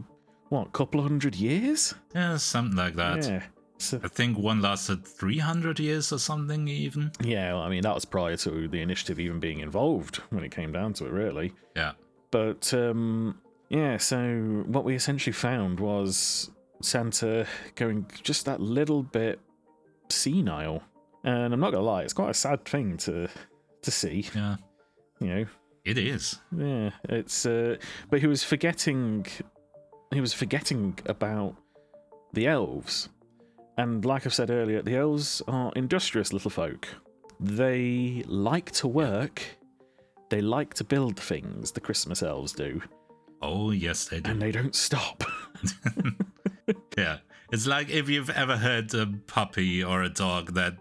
what, 0.49 0.71
couple 0.73 0.99
of 0.99 1.07
hundred 1.07 1.35
years? 1.35 1.93
Yeah, 2.13 2.37
something 2.37 2.77
like 2.77 2.95
that. 2.95 3.25
Yeah. 3.25 3.43
So, 3.77 3.99
I 4.03 4.09
think 4.09 4.37
one 4.37 4.61
lasted 4.61 5.07
300 5.07 5.79
years 5.79 6.13
or 6.13 6.19
something, 6.19 6.67
even. 6.67 7.11
yeah, 7.19 7.53
well, 7.53 7.63
I 7.63 7.69
mean, 7.69 7.81
that 7.81 7.95
was 7.95 8.05
prior 8.05 8.37
to 8.37 8.67
the 8.67 8.79
initiative 8.79 9.19
even 9.19 9.39
being 9.39 9.59
involved 9.59 10.17
when 10.29 10.43
it 10.43 10.51
came 10.51 10.71
down 10.71 10.93
to 10.93 11.07
it, 11.07 11.11
really. 11.11 11.53
Yeah. 11.75 11.93
But 12.29 12.71
um, 12.75 13.41
yeah, 13.69 13.97
so 13.97 14.63
what 14.67 14.83
we 14.83 14.95
essentially 14.95 15.33
found 15.33 15.79
was 15.79 16.51
Santa 16.81 17.47
going 17.75 18.05
just 18.21 18.45
that 18.45 18.59
little 18.61 19.01
bit 19.01 19.39
senile, 20.11 20.83
and 21.23 21.53
I'm 21.53 21.59
not 21.59 21.71
gonna 21.71 21.83
lie, 21.83 22.03
it's 22.03 22.13
quite 22.13 22.29
a 22.29 22.33
sad 22.33 22.65
thing 22.65 22.97
to 22.97 23.27
to 23.81 23.91
see. 23.91 24.25
Yeah. 24.35 24.57
You 25.19 25.27
know, 25.27 25.45
It 25.85 25.97
is. 25.97 26.39
yeah, 26.55 26.91
it's. 27.09 27.45
Uh, 27.45 27.77
but 28.09 28.19
he 28.21 28.27
was 28.27 28.43
forgetting. 28.43 29.25
He 30.13 30.19
was 30.21 30.33
forgetting 30.33 30.97
about 31.05 31.55
the 32.33 32.47
elves, 32.47 33.09
and 33.77 34.03
like 34.05 34.25
I've 34.25 34.33
said 34.33 34.49
earlier, 34.51 34.81
the 34.81 34.95
elves 34.97 35.41
are 35.47 35.71
industrious 35.75 36.33
little 36.33 36.51
folk. 36.51 36.87
They 37.39 38.23
like 38.27 38.71
to 38.73 38.87
work. 38.87 39.41
They 40.29 40.41
like 40.41 40.73
to 40.75 40.83
build 40.83 41.19
things. 41.19 41.71
The 41.71 41.81
Christmas 41.81 42.23
elves 42.23 42.53
do, 42.53 42.81
Oh, 43.41 43.71
yes, 43.71 44.05
they 44.07 44.19
do. 44.21 44.31
and 44.31 44.41
they 44.41 44.51
don't 44.51 44.75
stop. 44.75 45.23
Yeah. 46.97 47.17
It's 47.51 47.67
like 47.67 47.89
if 47.89 48.09
you've 48.09 48.29
ever 48.29 48.55
heard 48.55 48.93
a 48.93 49.07
puppy 49.27 49.83
or 49.83 50.03
a 50.03 50.09
dog 50.09 50.53
that 50.53 50.77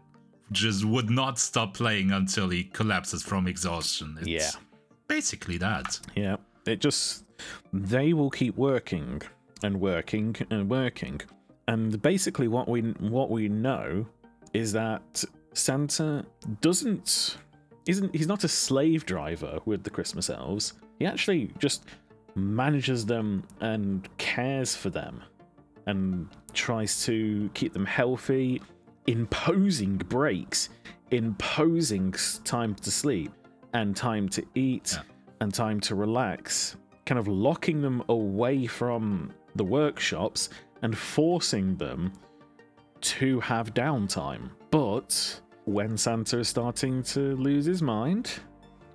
just 0.53 0.85
would 0.85 1.11
not 1.11 1.39
stop 1.39 1.75
playing 1.75 2.13
until 2.13 2.49
he 2.49 2.65
collapses 2.65 3.23
from 3.23 3.47
exhaustion. 3.49 4.17
It's 4.21 4.29
Yeah. 4.29 4.51
Basically 5.09 5.59
that. 5.59 5.99
Yeah, 6.15 6.37
it 6.67 6.81
just 6.81 7.25
they 7.73 8.13
will 8.13 8.31
keep 8.31 8.57
working 8.57 9.21
and 9.65 9.81
working 9.81 10.37
and 10.51 10.71
working, 10.71 11.21
and 11.67 12.01
basically 12.01 12.47
what 12.47 12.69
we 12.69 12.83
what 13.01 13.31
we 13.31 13.49
know 13.49 14.07
is 14.55 14.73
that 14.73 15.25
Santa 15.53 16.25
doesn't 16.61 17.39
isn't 17.87 18.15
he's 18.15 18.29
not 18.29 18.45
a 18.45 18.49
slave 18.49 19.05
driver 19.05 19.59
with 19.65 19.83
the 19.83 19.91
Christmas 19.91 20.31
elves. 20.31 20.75
He 21.01 21.07
actually 21.07 21.51
just 21.59 21.87
manages 22.37 23.05
them 23.05 23.43
and 23.61 24.09
cares 24.19 24.77
for 24.77 24.91
them 24.91 25.23
and 25.87 26.29
tries 26.53 27.05
to 27.07 27.51
keep 27.55 27.73
them 27.73 27.87
healthy, 27.87 28.61
imposing 29.07 29.97
breaks, 29.97 30.69
imposing 31.11 32.15
time 32.45 32.75
to 32.77 32.91
sleep 32.91 33.33
and 33.73 33.97
time 33.97 34.29
to 34.31 34.45
eat 34.55 34.93
Yeah. 34.95 35.03
and 35.41 35.53
time 35.55 35.81
to 35.81 35.95
relax, 35.95 36.77
kind 37.07 37.19
of 37.19 37.29
locking 37.29 37.81
them 37.81 38.03
away 38.09 38.67
from 38.67 39.33
the 39.57 39.65
workshops 39.65 40.51
and 40.83 40.97
forcing 40.97 41.77
them 41.77 42.13
to 43.01 43.41
have 43.41 43.75
downtime. 43.75 44.51
But 44.71 45.41
when 45.65 45.97
Santa 45.97 46.39
is 46.41 46.49
starting 46.49 47.03
to 47.05 47.37
lose 47.37 47.65
his 47.65 47.83
mind, 47.83 48.31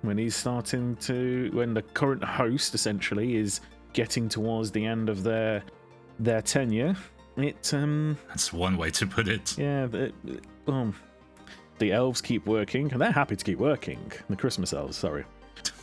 when 0.02 0.16
he's 0.18 0.36
starting 0.36 0.94
to 0.96 1.50
when 1.52 1.74
the 1.74 1.82
current 1.82 2.22
host 2.22 2.74
essentially 2.74 3.36
is 3.36 3.60
getting 3.92 4.28
towards 4.28 4.70
the 4.70 4.84
end 4.84 5.08
of 5.08 5.22
their 5.22 5.62
their 6.20 6.40
tenure, 6.42 6.96
it 7.36 7.72
um 7.74 8.18
That's 8.28 8.52
one 8.52 8.76
way 8.76 8.90
to 8.92 9.06
put 9.06 9.28
it. 9.28 9.56
yeah, 9.58 9.86
the, 9.86 10.12
um, 10.66 10.94
the 11.78 11.92
elves 11.92 12.20
keep 12.20 12.46
working, 12.46 12.90
and 12.92 13.00
they're 13.00 13.12
happy 13.12 13.36
to 13.36 13.44
keep 13.44 13.58
working. 13.58 14.10
The 14.28 14.36
Christmas 14.36 14.72
elves, 14.72 14.96
sorry. 14.96 15.24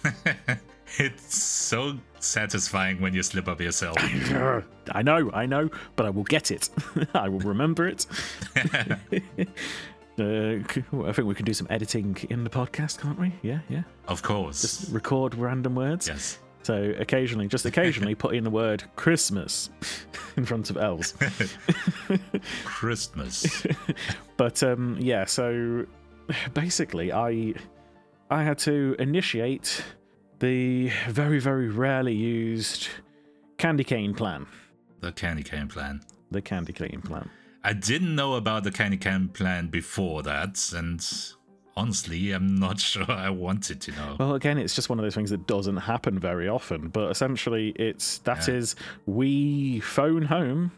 it's 0.98 1.36
so 1.36 1.98
satisfying 2.20 3.00
when 3.02 3.14
you 3.14 3.24
slip 3.24 3.48
up 3.48 3.62
yourself. 3.62 3.98
I 4.92 5.02
know, 5.02 5.30
I 5.34 5.46
know, 5.46 5.70
but 5.96 6.06
I 6.06 6.10
will 6.10 6.24
get 6.24 6.52
it. 6.52 6.70
I 7.14 7.30
will 7.30 7.40
remember 7.40 7.88
it. 7.88 8.06
Uh, 10.16 10.60
I 10.60 11.12
think 11.12 11.28
we 11.28 11.34
can 11.34 11.46
do 11.46 11.54
some 11.54 11.66
editing 11.72 12.16
in 12.30 12.44
the 12.44 12.50
podcast, 12.50 13.00
can't 13.02 13.20
we? 13.20 13.34
Yeah, 13.42 13.60
yeah. 13.68 13.82
of 14.08 14.22
course. 14.22 14.62
Just 14.62 14.92
record 14.92 15.34
random 15.34 15.74
words. 15.74 16.08
Yes. 16.08 16.38
So 16.64 16.94
occasionally, 16.98 17.48
just 17.48 17.66
occasionally, 17.66 18.16
put 18.26 18.36
in 18.36 18.44
the 18.44 18.50
word 18.50 18.84
Christmas 18.96 19.70
in 20.38 20.46
front 20.46 20.70
of 20.70 20.78
elves. 20.78 21.14
Christmas. 22.66 23.66
But 24.38 24.64
um, 24.64 24.98
yeah, 25.00 25.26
so 25.26 25.86
basically, 26.54 27.12
I 27.12 27.54
I 28.30 28.44
had 28.44 28.58
to 28.60 28.96
initiate 29.00 29.84
the 30.40 30.90
very 31.10 31.40
very 31.40 31.70
rarely 31.70 32.14
used 32.16 32.88
candy 33.58 33.84
cane 33.84 34.14
plan. 34.14 34.46
the 35.02 35.12
candy 35.12 35.44
cane 35.44 35.68
plan. 35.68 36.02
The 36.32 36.42
candy 36.42 36.74
cane 36.74 37.02
plan. 37.02 37.30
I 37.64 37.74
didn't 37.74 38.16
know 38.16 38.34
about 38.34 38.64
the 38.64 38.72
candy 38.72 38.98
cane 38.98 39.30
plan 39.30 39.68
before 39.68 40.24
that, 40.24 40.72
and 40.76 41.00
honestly, 41.76 42.32
I'm 42.32 42.56
not 42.56 42.80
sure 42.92 43.10
I 43.12 43.30
wanted 43.30 43.82
to 43.82 43.92
know. 43.92 44.16
Well, 44.20 44.36
again, 44.36 44.58
it's 44.58 44.76
just 44.76 44.90
one 44.90 45.00
of 45.00 45.04
those 45.04 45.16
things 45.16 45.30
that 45.32 45.48
doesn't 45.48 45.78
happen 45.78 46.20
very 46.20 46.48
often. 46.48 46.90
But 46.90 47.12
essentially, 47.12 47.70
it's 47.78 48.20
that 48.20 48.48
Yeah. 48.48 48.56
is 48.56 48.76
we 49.06 49.80
phone 49.82 50.24
home 50.24 50.72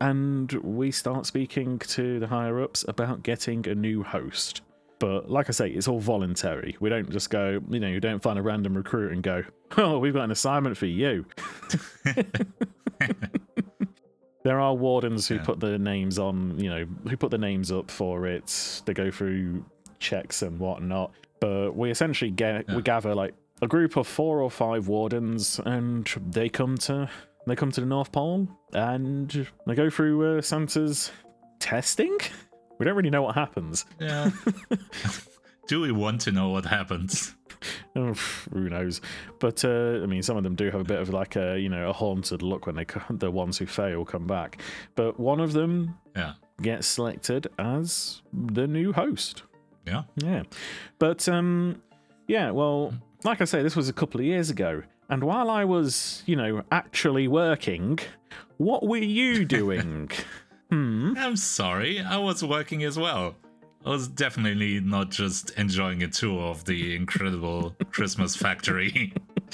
and 0.00 0.50
we 0.64 0.90
start 0.90 1.26
speaking 1.26 1.78
to 1.78 2.18
the 2.18 2.26
higher 2.26 2.60
ups 2.62 2.84
about 2.88 3.22
getting 3.22 3.66
a 3.68 3.74
new 3.74 4.02
host. 4.02 4.62
But 4.98 5.28
like 5.30 5.48
I 5.48 5.52
say, 5.52 5.68
it's 5.70 5.88
all 5.88 5.98
voluntary. 6.00 6.76
We 6.80 6.88
don't 6.88 7.10
just 7.10 7.28
go, 7.30 7.60
you 7.70 7.80
know, 7.80 7.88
you 7.88 7.98
don't 8.00 8.22
find 8.22 8.38
a 8.38 8.42
random 8.42 8.76
recruit 8.76 9.12
and 9.12 9.22
go, 9.22 9.42
oh, 9.76 9.98
we've 9.98 10.14
got 10.14 10.22
an 10.24 10.30
assignment 10.30 10.76
for 10.76 10.86
you. 10.86 11.26
there 14.44 14.60
are 14.60 14.74
wardens 14.74 15.28
who 15.28 15.36
Yeah. 15.36 15.44
put 15.44 15.60
the 15.60 15.78
names 15.78 16.18
on, 16.18 16.58
you 16.58 16.68
know, 16.68 16.84
who 17.08 17.16
put 17.16 17.30
the 17.30 17.38
names 17.38 17.70
up 17.70 17.90
for 17.90 18.26
it. 18.26 18.82
They 18.86 18.94
go 18.94 19.10
through 19.10 19.64
checks 20.02 20.42
and 20.42 20.58
whatnot. 20.58 21.12
But 21.40 21.72
we 21.76 21.90
essentially 21.90 22.30
get 22.30 22.66
Yeah. 22.68 22.76
we 22.76 22.82
gather 22.82 23.14
like 23.14 23.34
a 23.62 23.66
group 23.68 23.96
of 23.96 24.06
four 24.06 24.40
or 24.42 24.50
five 24.50 24.88
wardens, 24.88 25.60
and 25.64 26.06
they 26.30 26.48
come 26.48 26.76
to 26.78 27.08
they 27.46 27.56
come 27.56 27.70
to 27.72 27.80
the 27.80 27.86
North 27.86 28.12
Pole 28.12 28.46
and 28.72 29.48
they 29.66 29.74
go 29.74 29.88
through 29.90 30.38
uh, 30.38 30.42
Santa's 30.42 31.10
testing. 31.58 32.16
We 32.78 32.84
don't 32.84 32.96
really 32.96 33.10
know 33.10 33.22
what 33.22 33.34
happens. 33.34 33.84
Yeah. 34.00 34.30
Do 35.68 35.80
we 35.80 35.92
want 35.92 36.20
to 36.22 36.32
know 36.32 36.48
what 36.50 36.64
happens? 36.64 37.34
Oh, 37.94 38.14
who 38.52 38.68
knows? 38.68 39.00
But 39.38 39.64
uh, 39.64 40.00
I 40.02 40.06
mean, 40.06 40.24
some 40.24 40.36
of 40.36 40.42
them 40.42 40.56
do 40.56 40.68
have 40.72 40.80
a 40.80 40.84
bit 40.84 40.98
of 40.98 41.10
like 41.10 41.36
a 41.36 41.60
you 41.60 41.68
know 41.68 41.90
a 41.90 41.92
haunted 41.92 42.42
look 42.42 42.66
when 42.66 42.74
they 42.74 42.84
co- 42.86 43.02
the 43.08 43.30
ones 43.30 43.56
who 43.56 43.66
fail 43.66 44.04
come 44.04 44.26
back. 44.26 44.60
But 44.96 45.20
one 45.20 45.38
of 45.38 45.52
them 45.52 45.96
Yeah. 46.16 46.32
gets 46.60 46.88
selected 46.88 47.46
as 47.60 48.22
the 48.32 48.66
new 48.66 48.92
host. 48.92 49.44
Yeah. 49.86 50.02
Yeah. 50.16 50.42
But 50.98 51.28
um 51.28 51.82
yeah, 52.28 52.50
well, 52.50 52.94
like 53.24 53.40
I 53.40 53.44
say, 53.44 53.62
this 53.62 53.76
was 53.76 53.88
a 53.88 53.92
couple 53.92 54.20
of 54.20 54.26
years 54.26 54.50
ago. 54.50 54.82
And 55.08 55.24
while 55.24 55.50
I 55.50 55.64
was, 55.64 56.22
you 56.24 56.36
know, 56.36 56.62
actually 56.70 57.28
working, 57.28 57.98
what 58.56 58.86
were 58.86 58.96
you 58.96 59.44
doing? 59.58 60.10
hmm. 60.70 61.12
I'm 61.18 61.36
sorry, 61.36 62.00
I 62.00 62.16
was 62.16 62.42
working 62.42 62.82
as 62.84 62.98
well. 62.98 63.34
I 63.84 63.90
was 63.90 64.06
definitely 64.08 64.80
not 64.80 65.10
just 65.10 65.50
enjoying 65.58 66.02
a 66.04 66.08
tour 66.08 66.42
of 66.42 66.64
the 66.64 66.94
incredible 66.94 67.74
Christmas 67.90 68.36
factory, 68.36 69.12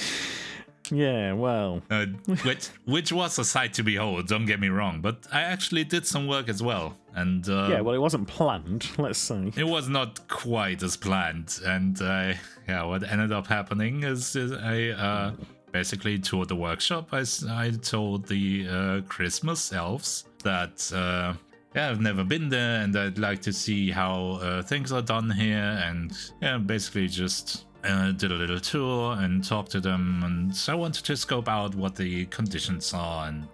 Yeah, 0.91 1.33
well, 1.33 1.81
uh, 1.89 2.05
which 2.43 2.67
which 2.85 3.11
was 3.11 3.37
a 3.39 3.45
sight 3.45 3.73
to 3.75 3.83
behold. 3.83 4.27
Don't 4.27 4.45
get 4.45 4.59
me 4.59 4.69
wrong, 4.69 5.01
but 5.01 5.27
I 5.31 5.41
actually 5.41 5.83
did 5.83 6.05
some 6.07 6.27
work 6.27 6.49
as 6.49 6.61
well, 6.63 6.97
and 7.15 7.47
uh, 7.47 7.67
yeah, 7.69 7.81
well, 7.81 7.95
it 7.95 7.99
wasn't 7.99 8.27
planned, 8.27 8.87
let's 8.97 9.19
say. 9.19 9.51
it 9.55 9.67
was 9.67 9.87
not 9.89 10.27
quite 10.27 10.81
as 10.83 10.97
planned. 10.97 11.59
And 11.65 12.01
uh, 12.01 12.33
yeah, 12.67 12.83
what 12.83 13.03
ended 13.03 13.31
up 13.31 13.47
happening 13.47 14.03
is, 14.03 14.35
is 14.35 14.51
I 14.51 14.89
uh, 14.89 15.31
basically 15.71 16.17
toured 16.19 16.47
the 16.47 16.55
workshop. 16.55 17.09
I 17.11 17.23
I 17.49 17.71
told 17.71 18.27
the 18.27 18.67
uh, 18.67 19.01
Christmas 19.07 19.71
elves 19.73 20.25
that 20.43 20.91
uh, 20.93 21.33
yeah, 21.75 21.89
I've 21.89 22.01
never 22.01 22.23
been 22.23 22.49
there, 22.49 22.81
and 22.81 22.95
I'd 22.95 23.17
like 23.17 23.41
to 23.43 23.53
see 23.53 23.91
how 23.91 24.39
uh, 24.41 24.61
things 24.61 24.91
are 24.91 25.01
done 25.01 25.29
here, 25.29 25.81
and 25.85 26.11
yeah, 26.41 26.57
basically 26.57 27.07
just. 27.07 27.65
Uh, 27.81 28.11
did 28.11 28.29
a 28.29 28.35
little 28.35 28.59
tour 28.59 29.13
and 29.19 29.41
talked 29.41 29.71
to 29.71 29.79
them, 29.79 30.21
and 30.25 30.53
so 30.53 30.73
I 30.73 30.75
wanted 30.75 31.05
to 31.05 31.15
scope 31.15 31.47
out 31.47 31.75
what 31.75 31.95
the 31.95 32.25
conditions 32.25 32.93
are 32.93 33.29
and 33.29 33.47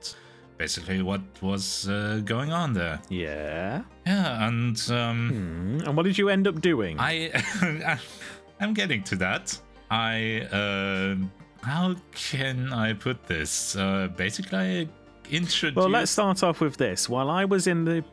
basically 0.58 1.04
what 1.04 1.22
was 1.44 1.88
uh, 1.88 2.22
going 2.26 2.52
on 2.52 2.74
there. 2.74 3.00
Yeah. 3.08 3.84
Yeah, 4.08 4.48
and 4.48 4.76
um, 4.90 5.30
Hmm. 5.30 5.88
And 5.88 5.96
what 5.96 6.08
did 6.08 6.18
you 6.18 6.30
end 6.30 6.48
up 6.48 6.60
doing? 6.60 6.98
I, 7.00 7.30
I'm 8.60 8.74
getting 8.74 9.04
to 9.04 9.16
that. 9.18 9.56
I, 9.92 10.48
uh, 10.52 11.18
how 11.64 11.96
can 12.16 12.74
I 12.74 12.94
put 12.94 13.28
this? 13.28 13.76
Uh, 13.76 14.08
basically, 14.18 14.58
I 14.58 14.88
introduced. 15.32 15.76
Well, 15.76 15.90
let's 15.90 16.12
start 16.12 16.44
off 16.44 16.62
with 16.62 16.78
this. 16.78 17.08
While 17.10 17.30
I 17.30 17.46
was 17.46 17.68
in 17.68 17.86
the 17.86 18.04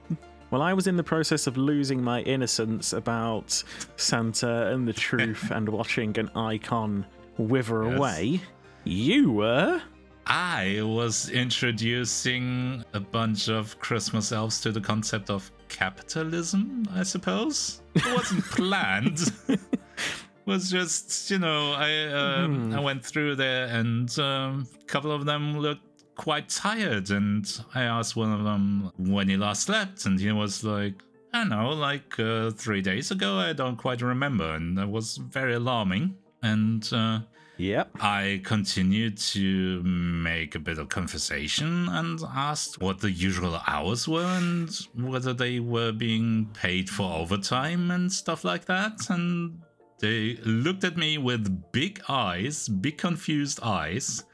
while 0.51 0.62
I 0.62 0.72
was 0.75 0.87
in 0.87 0.96
the 0.96 1.03
process 1.05 1.46
of 1.46 1.57
losing 1.57 2.03
my 2.03 2.20
innocence 2.22 2.92
about 2.92 3.62
Santa 3.96 4.66
and 4.72 4.87
the 4.87 4.92
truth 4.92 5.51
and 5.55 5.68
watching 5.68 6.18
an 6.18 6.29
icon 6.37 7.07
wither 7.38 7.85
Yes. 7.85 7.96
away, 7.98 8.40
you 8.85 9.33
were 9.33 9.81
I 10.27 10.81
was 10.83 11.31
introducing 11.31 12.85
a 12.92 13.01
bunch 13.01 13.48
of 13.48 13.79
Christmas 13.81 14.31
elves 14.31 14.61
to 14.61 14.70
the 14.70 14.81
concept 14.81 15.31
of 15.31 15.51
capitalism, 15.68 16.85
I 16.94 17.03
suppose. 17.03 17.83
It 17.94 18.07
wasn't 18.14 18.44
planned. 18.53 19.33
it 19.48 19.59
was 20.46 20.70
just, 20.70 21.31
you 21.31 21.38
know, 21.38 21.72
I 21.72 22.07
um, 22.12 22.72
I 22.72 22.81
went 22.81 23.05
through 23.05 23.35
there 23.37 23.66
and 23.66 24.16
um, 24.18 24.66
a 24.81 24.85
couple 24.85 25.11
of 25.11 25.25
them 25.25 25.59
looked 25.59 25.91
quite 26.16 26.48
tired 26.48 27.11
and 27.11 27.46
I 27.75 27.83
asked 27.85 28.16
one 28.16 28.33
of 28.33 28.44
them 28.44 28.92
when 28.98 29.29
he 29.29 29.37
last 29.37 29.64
slept 29.64 30.05
and 30.07 30.20
he 30.20 30.31
was 30.33 30.62
like 30.62 30.94
I 31.35 31.38
don't 31.38 31.48
know, 31.48 31.70
like 31.70 32.18
uh, 32.18 32.51
three 32.51 32.83
days 32.83 33.11
ago, 33.11 33.38
I 33.38 33.55
don't 33.55 33.77
quite 33.77 34.03
remember, 34.03 34.53
and 34.53 34.77
that 34.77 34.90
was 34.90 35.16
very 35.16 35.55
alarming. 35.55 36.14
And 36.42 36.87
uh, 36.92 37.20
Yep. 37.62 37.90
I 38.01 38.40
continued 38.44 39.18
to 39.18 39.83
make 39.85 40.55
a 40.55 40.59
bit 40.59 40.79
of 40.79 40.88
conversation 40.88 41.88
and 41.90 42.20
asked 42.35 42.81
what 42.81 43.01
the 43.01 43.11
usual 43.11 43.61
hours 43.66 44.09
were 44.09 44.25
and 44.25 44.68
whether 44.94 45.33
they 45.33 45.61
were 45.61 45.92
being 45.92 46.51
paid 46.55 46.90
for 46.90 47.12
overtime 47.14 47.90
and 47.90 48.11
stuff 48.11 48.44
like 48.44 48.64
that. 48.64 49.09
And 49.11 49.61
they 50.01 50.38
looked 50.44 50.83
at 50.83 50.96
me 50.96 51.18
with 51.18 51.72
big 51.72 52.03
eyes, 52.09 52.68
big 52.68 52.98
confused 52.98 53.61
eyes, 53.62 54.25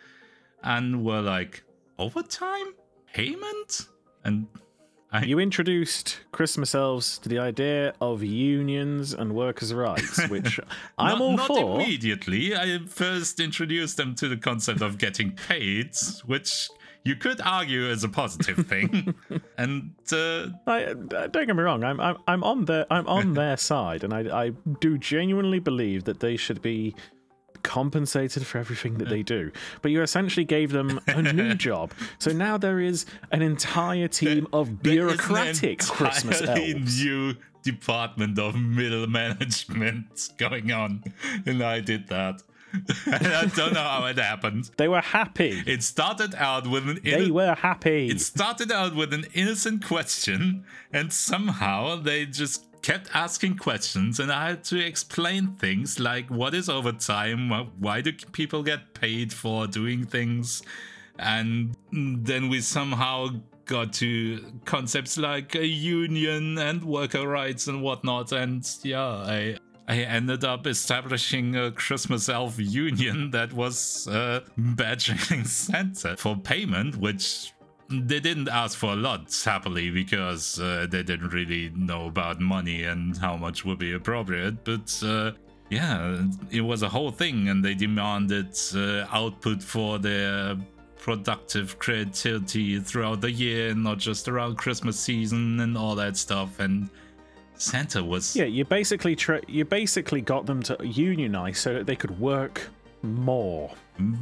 and 0.63 1.05
were 1.05 1.21
like, 1.21 1.63
Overtime? 1.99 2.75
Payment? 3.13 3.89
And 4.25 4.47
I, 5.11 5.25
You 5.25 5.39
introduced 5.39 6.21
Christmas 6.33 6.75
elves 6.75 7.19
to 7.19 7.29
the 7.29 7.39
idea 7.39 7.95
of 8.01 8.23
unions 8.23 9.15
and 9.15 9.35
workers' 9.35 9.73
rights, 9.73 10.29
which 10.29 10.61
I'm 10.99 11.19
not, 11.19 11.21
all 11.21 11.37
not 11.37 11.47
for. 11.47 11.81
immediately. 11.81 12.55
I 12.55 12.79
first 12.87 13.41
introduced 13.41 13.97
them 13.97 14.15
to 14.17 14.29
the 14.29 14.37
concept 14.37 14.83
of 14.83 14.99
getting 14.99 15.33
paid, 15.33 15.93
which 16.27 16.69
you 17.05 17.17
could 17.17 17.41
argue 17.41 17.87
is 17.89 18.05
a 18.05 18.09
positive 18.09 18.67
thing. 18.67 19.15
and 19.57 19.93
uh, 20.13 20.49
I, 20.67 20.85
uh, 20.85 20.95
don't 21.29 21.47
get 21.47 21.57
me 21.57 21.63
wrong. 21.63 21.83
I'm 21.85 21.99
I'm, 22.01 22.19
I'm 22.27 22.45
on 22.45 22.67
their 22.67 22.87
I'm 22.93 23.07
on 23.07 23.33
their 23.43 23.57
side, 23.57 24.05
and 24.05 24.13
I 24.13 24.45
I 24.47 24.51
do 24.81 24.99
genuinely 24.99 25.59
believe 25.59 26.05
that 26.05 26.21
they 26.21 26.37
should 26.37 26.61
be 26.61 26.95
compensated 27.63 28.47
for 28.47 28.59
everything 28.59 28.99
that 28.99 29.09
they 29.09 29.23
do. 29.23 29.51
But 29.83 29.91
you 29.91 30.03
essentially 30.03 30.45
gave 30.45 30.73
them 30.73 31.01
a 31.07 31.23
new 31.33 31.55
job, 31.55 31.93
so 32.19 32.33
now 32.33 32.59
there 32.59 32.81
is 32.81 33.07
an 33.31 33.43
entire 33.43 34.09
team 34.09 34.47
of 34.53 34.83
there 34.83 35.09
an 35.09 35.17
bureaucratic 35.17 35.81
Christmas 35.81 36.43
elves. 36.43 37.03
new 37.03 37.35
department 37.63 38.39
of 38.39 38.55
middle 38.57 39.07
management 39.07 40.31
going 40.39 40.73
on, 40.73 41.03
and 41.47 41.63
I 41.63 41.81
did 41.81 42.09
that. 42.09 42.43
and 43.07 43.27
I 43.27 43.47
don't 43.47 43.73
know 43.73 43.81
how 43.83 44.05
it 44.07 44.19
happened. 44.19 44.71
They 44.77 44.89
were 44.89 45.01
happy. 45.01 45.63
It 45.67 45.83
started 45.83 46.35
out 46.35 46.67
with 46.67 46.89
an 46.89 47.01
They 47.03 47.31
were 47.31 47.55
happy. 47.55 48.09
It 48.09 48.21
started 48.21 48.71
out 48.71 48.95
with 48.95 49.13
an 49.13 49.27
innocent 49.35 49.85
question, 49.85 50.65
and 50.93 51.13
somehow 51.13 51.97
they 51.97 52.27
just 52.27 52.68
kept 52.89 53.11
asking 53.15 53.55
questions, 53.55 54.19
and 54.19 54.33
I 54.33 54.49
had 54.49 54.65
to 54.65 54.79
explain 54.79 55.49
things 55.57 56.01
like 56.01 56.31
what 56.31 56.55
is 56.55 56.71
overtime, 56.71 57.51
wh- 57.51 57.83
why 57.83 58.01
do 58.01 58.15
people 58.33 58.63
get 58.63 58.95
paid 58.95 59.31
for 59.31 59.67
doing 59.67 60.07
things, 60.07 60.63
and 61.19 61.77
then 61.93 62.49
we 62.49 62.63
somehow 62.63 63.29
got 63.67 63.93
to 63.95 64.43
concepts 64.65 65.19
like 65.19 65.55
a 65.55 65.67
union 65.67 66.57
and 66.57 66.83
worker 66.83 67.29
rights 67.29 67.67
and 67.67 67.83
whatnot, 67.83 68.33
and 68.33 68.67
yeah, 68.83 69.07
I. 69.37 69.59
I 69.91 70.03
ended 70.03 70.45
up 70.45 70.67
establishing 70.67 71.57
a 71.57 71.71
Christmas 71.71 72.29
elf 72.29 72.59
union 72.59 73.31
that 73.37 73.55
was 73.55 74.07
uh, 74.07 74.41
badgering 74.59 75.45
Santa 75.45 76.15
for 76.19 76.37
payment, 76.37 76.97
which 76.97 77.55
they 77.89 78.21
didn't 78.21 78.49
ask 78.49 78.79
for 78.79 78.93
a 78.93 78.97
lot, 78.97 79.35
happily, 79.45 79.91
because 79.91 80.61
uh, 80.61 80.87
they 80.91 81.03
didn't 81.03 81.29
really 81.29 81.71
know 81.75 82.07
about 82.07 82.41
money 82.41 82.85
and 82.85 83.17
how 83.17 83.37
much 83.37 83.65
would 83.65 83.79
be 83.79 83.95
appropriate. 83.95 84.65
But 84.65 85.03
uh, 85.05 85.33
yeah, 85.71 86.23
it 86.51 86.61
was 86.61 86.83
a 86.83 86.89
whole 86.89 87.11
thing, 87.11 87.49
and 87.49 87.65
they 87.65 87.75
demanded 87.75 88.57
uh, 88.75 89.07
output 89.11 89.63
for 89.63 89.99
their 89.99 90.57
productive 90.99 91.79
creativity 91.79 92.79
throughout 92.81 93.21
the 93.21 93.31
year, 93.31 93.75
not 93.75 93.99
just 93.99 94.29
around 94.29 94.57
Christmas 94.57 94.99
season 94.99 95.61
and 95.61 95.77
all 95.77 95.95
that 95.95 96.17
stuff. 96.17 96.61
And 96.61 96.91
Santa 97.55 98.05
was 98.05 98.37
yeah, 98.37 98.45
you 98.45 98.65
basically 98.65 99.17
tra- 99.17 99.43
you 99.49 99.65
basically 99.65 100.21
got 100.21 100.47
them 100.47 100.63
to 100.65 100.77
unionize 100.83 101.59
so 101.59 101.73
that 101.75 101.87
they 101.87 101.97
could 101.97 102.19
work 102.21 102.69
more. 103.03 103.71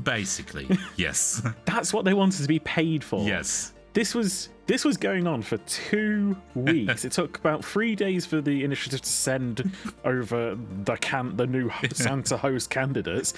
Basically 0.02 0.68
yes, 0.96 1.42
That's 1.64 1.92
what 1.92 2.04
they 2.04 2.14
wanted 2.14 2.42
to 2.42 2.48
be 2.48 2.58
paid 2.60 3.02
for. 3.04 3.26
yes. 3.26 3.72
This 3.92 4.14
was 4.14 4.50
this 4.66 4.84
was 4.84 4.96
going 4.98 5.26
on 5.26 5.40
for 5.42 5.56
two 5.58 6.36
weeks. 6.54 7.04
it 7.06 7.12
took 7.12 7.38
about 7.38 7.64
three 7.64 7.94
days 7.94 8.26
for 8.26 8.40
the 8.42 8.62
initiative 8.64 9.00
to 9.00 9.08
send 9.08 9.70
over 10.04 10.58
the 10.84 10.96
can 10.96 11.34
the 11.36 11.46
new 11.46 11.70
Santa 11.92 12.36
host 12.36 12.68
candidates. 12.68 13.32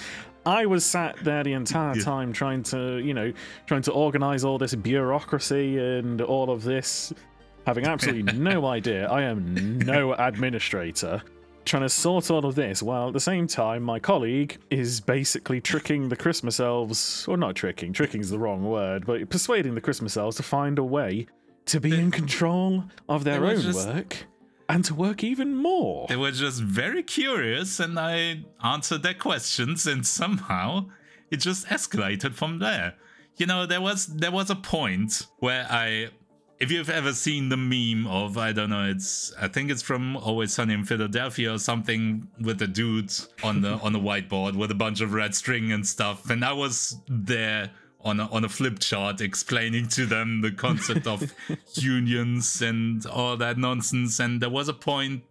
I 0.45 0.65
was 0.65 0.83
sat 0.83 1.15
there 1.23 1.43
the 1.43 1.53
entire 1.53 1.95
time 1.95 2.33
trying 2.33 2.63
to, 2.63 2.97
you 2.97 3.13
know, 3.13 3.31
trying 3.67 3.83
to 3.83 3.91
organize 3.91 4.43
all 4.43 4.57
this 4.57 4.73
bureaucracy 4.75 5.77
and 5.77 6.21
all 6.21 6.49
of 6.49 6.63
this, 6.63 7.13
having 7.65 7.85
absolutely 7.85 8.33
no 8.37 8.65
idea. 8.65 9.07
I 9.09 9.21
am 9.23 9.77
no 9.79 10.13
administrator. 10.13 11.21
Trying 11.69 11.83
to 11.83 11.89
sort 11.89 12.31
all 12.31 12.47
of 12.47 12.55
this 12.55 12.81
while 12.81 13.09
at 13.09 13.13
the 13.13 13.19
same 13.19 13.45
time 13.45 13.83
my 13.83 13.99
colleague 13.99 14.57
is 14.71 14.99
basically 14.99 15.61
tricking 15.61 16.09
the 16.09 16.15
Christmas 16.15 16.59
elves, 16.59 17.27
or 17.27 17.37
not 17.37 17.55
tricking, 17.55 17.93
tricking 17.93 18.21
is 18.21 18.31
the 18.31 18.39
wrong 18.39 18.63
word, 18.63 19.05
but 19.05 19.29
persuading 19.29 19.75
the 19.75 19.81
Christmas 19.81 20.17
elves 20.17 20.37
to 20.37 20.41
find 20.41 20.79
a 20.79 20.83
way 20.83 21.27
to 21.65 21.79
be 21.79 21.95
in 21.95 22.09
control 22.09 22.85
of 23.07 23.23
their 23.23 23.45
own 23.45 23.61
just- 23.61 23.87
work 23.87 24.25
and 24.67 24.83
to 24.85 24.95
work 24.95 25.23
even 25.23 25.55
more. 25.55 26.07
They 26.07 26.15
were 26.15 26.31
just 26.31 26.59
very 26.59 27.03
curious, 27.03 27.79
and 27.79 27.99
I 27.99 28.45
answered 28.63 29.03
their 29.03 29.13
questions, 29.13 29.85
and 29.85 30.07
somehow 30.07 30.87
it 31.29 31.37
just 31.37 31.67
escalated 31.67 32.33
from 32.33 32.57
there. 32.57 32.95
You 33.37 33.45
know, 33.45 33.67
there 33.67 33.79
was 33.79 34.07
there 34.07 34.31
was 34.31 34.49
a 34.49 34.55
point 34.55 35.27
where 35.37 35.67
I, 35.69 36.09
if 36.59 36.71
you've 36.71 36.89
ever 36.89 37.13
seen 37.13 37.49
the 37.49 37.57
meme 37.57 38.05
of 38.07 38.37
I 38.37 38.51
don't 38.51 38.69
know, 38.69 38.89
it's 38.89 39.33
I 39.39 39.47
think 39.47 39.71
it's 39.71 39.81
from 39.81 40.17
Always 40.17 40.53
Sunny 40.53 40.73
in 40.73 40.83
Philadelphia 40.83 41.53
or 41.53 41.59
something 41.59 42.27
with 42.41 42.59
the 42.59 42.67
dude 42.67 43.11
on 43.43 43.61
the 43.61 43.73
on 43.75 43.93
the 43.93 43.99
whiteboard 43.99 44.55
with 44.55 44.71
a 44.71 44.75
bunch 44.75 45.01
of 45.01 45.13
red 45.13 45.33
string 45.35 45.71
and 45.71 45.85
stuff, 45.85 46.29
and 46.29 46.43
I 46.43 46.53
was 46.53 46.97
there 47.07 47.71
on 48.01 48.19
a, 48.19 48.27
on 48.31 48.45
a 48.45 48.49
flip 48.49 48.79
chart 48.79 49.19
explaining 49.19 49.87
to 49.89 50.05
them 50.05 50.41
the 50.41 50.51
concept 50.51 51.05
of 51.05 51.33
unions 51.73 52.61
and 52.61 53.05
all 53.05 53.35
that 53.35 53.57
nonsense 53.57 54.21
and 54.21 54.41
there 54.41 54.49
was 54.49 54.69
a 54.69 54.73
point 54.73 55.21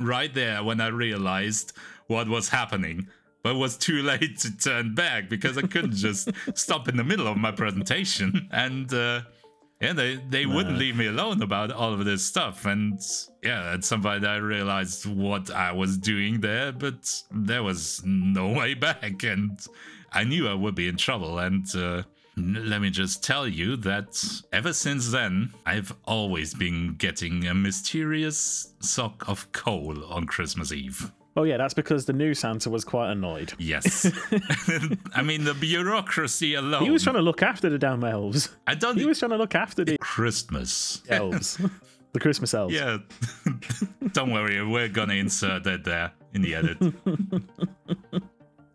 right 0.00 0.34
there 0.34 0.62
when 0.62 0.80
I 0.80 0.88
realized 0.88 1.72
what 2.06 2.28
was 2.28 2.48
happening. 2.48 3.08
But 3.42 3.54
it 3.54 3.58
was 3.58 3.76
too 3.76 4.02
late 4.02 4.38
to 4.38 4.56
turn 4.56 4.94
back 4.94 5.28
because 5.28 5.56
I 5.56 5.62
couldn't 5.62 5.94
just 5.94 6.30
stop 6.54 6.88
in 6.88 6.96
the 6.96 7.04
middle 7.04 7.28
of 7.28 7.36
my 7.36 7.52
presentation. 7.52 8.48
And 8.50 8.92
uh, 8.92 9.20
yeah, 9.80 9.92
they, 9.92 10.16
they 10.16 10.46
wouldn't 10.46 10.78
leave 10.78 10.96
me 10.96 11.06
alone 11.06 11.42
about 11.42 11.70
all 11.70 11.92
of 11.92 12.04
this 12.04 12.24
stuff. 12.24 12.64
And 12.64 12.98
yeah, 13.42 13.72
at 13.74 13.84
some 13.84 14.02
point 14.02 14.24
I 14.24 14.36
realized 14.36 15.04
what 15.04 15.50
I 15.50 15.72
was 15.72 15.98
doing 15.98 16.40
there, 16.40 16.72
but 16.72 17.22
there 17.30 17.62
was 17.62 18.02
no 18.04 18.48
way 18.58 18.72
back. 18.74 19.22
And 19.22 19.60
I 20.12 20.24
knew 20.24 20.48
I 20.48 20.54
would 20.54 20.74
be 20.74 20.88
in 20.88 20.96
trouble. 20.96 21.38
And 21.38 21.66
uh, 21.76 22.04
let 22.38 22.80
me 22.80 22.88
just 22.88 23.22
tell 23.22 23.46
you 23.46 23.76
that 23.78 24.42
ever 24.50 24.72
since 24.72 25.10
then, 25.10 25.52
I've 25.66 25.94
always 26.06 26.54
been 26.54 26.94
getting 26.94 27.46
a 27.46 27.54
mysterious 27.54 28.72
sock 28.80 29.28
of 29.28 29.52
coal 29.52 30.04
on 30.04 30.24
Christmas 30.24 30.72
Eve. 30.72 31.12
Oh 31.38 31.42
yeah, 31.42 31.58
that's 31.58 31.74
because 31.74 32.06
the 32.06 32.12
new 32.14 32.32
Santa 32.32 32.70
was 32.70 32.82
quite 32.84 33.10
annoyed. 33.12 33.52
Yes. 33.58 34.06
I 35.14 35.22
mean, 35.22 35.44
the 35.44 35.52
bureaucracy 35.54 36.54
alone. 36.54 36.82
He 36.84 36.90
was 36.90 37.02
trying 37.02 37.16
to 37.16 37.22
look 37.22 37.42
after 37.42 37.68
the 37.68 37.78
damn 37.78 38.02
elves. 38.04 38.56
I 38.66 38.74
don't 38.74 38.96
He 38.96 39.04
was 39.04 39.18
trying 39.18 39.32
to 39.32 39.36
look 39.36 39.54
after 39.54 39.84
the 39.84 39.98
Christmas. 39.98 41.02
elves, 41.10 41.58
the 42.12 42.20
Christmas 42.20 42.54
elves. 42.54 42.74
Yeah. 42.74 42.98
don't 44.12 44.32
worry, 44.32 44.64
we're 44.66 44.88
gonna 44.88 45.14
insert 45.14 45.64
that 45.64 45.84
there 45.84 46.12
in 46.32 46.40
the 46.42 46.54
edit. 46.54 46.78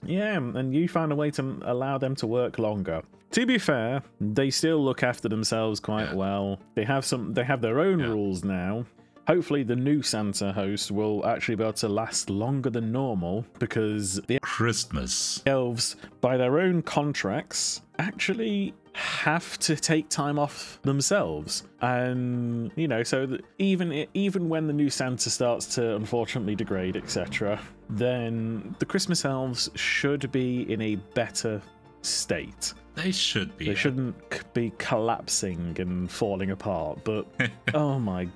Yeah, 0.05 0.37
and 0.37 0.73
you 0.73 0.87
found 0.87 1.11
a 1.11 1.15
way 1.15 1.29
to 1.31 1.59
allow 1.63 1.97
them 1.97 2.15
to 2.17 2.27
work 2.27 2.57
longer. 2.57 3.01
To 3.31 3.45
be 3.45 3.57
fair, 3.59 4.01
they 4.19 4.49
still 4.49 4.83
look 4.83 5.03
after 5.03 5.29
themselves 5.29 5.79
quite 5.79 6.09
Yeah. 6.09 6.15
well. 6.15 6.59
They 6.75 6.83
have 6.83 7.05
some 7.05 7.33
they 7.33 7.43
have 7.43 7.61
their 7.61 7.79
own 7.79 7.99
Yeah. 7.99 8.07
rules 8.07 8.43
now. 8.43 8.85
Hopefully 9.27 9.63
the 9.63 9.75
new 9.75 10.01
Santa 10.01 10.51
host 10.51 10.91
will 10.91 11.25
actually 11.25 11.55
be 11.55 11.63
able 11.63 11.73
to 11.73 11.87
last 11.89 12.29
longer 12.29 12.69
than 12.69 12.91
normal 12.91 13.45
because 13.59 14.15
the 14.27 14.39
Christmas. 14.41 15.41
elves 15.45 15.95
by 16.21 16.37
their 16.37 16.59
own 16.59 16.81
contracts 16.81 17.81
actually 17.99 18.73
have 18.93 19.57
to 19.59 19.75
take 19.75 20.09
time 20.09 20.37
off 20.37 20.77
themselves 20.81 21.63
and 21.81 22.71
you 22.75 22.87
know 22.89 23.03
so 23.03 23.25
that 23.25 23.41
even 23.57 24.05
even 24.13 24.49
when 24.49 24.67
the 24.67 24.73
new 24.73 24.89
santa 24.89 25.29
starts 25.29 25.65
to 25.65 25.95
unfortunately 25.95 26.55
degrade 26.55 26.97
etc 26.97 27.57
then 27.89 28.75
the 28.79 28.85
christmas 28.85 29.23
elves 29.23 29.69
should 29.75 30.29
be 30.33 30.69
in 30.71 30.81
a 30.81 30.95
better 31.15 31.61
state 32.01 32.73
They 32.95 33.11
should 33.11 33.55
be. 33.57 33.67
they 33.67 33.75
shouldn't 33.75 34.53
be 34.53 34.73
collapsing 34.77 35.73
and 35.79 36.11
falling 36.11 36.51
apart 36.51 36.99
but 37.05 37.25
oh 37.73 37.97
my 37.97 38.27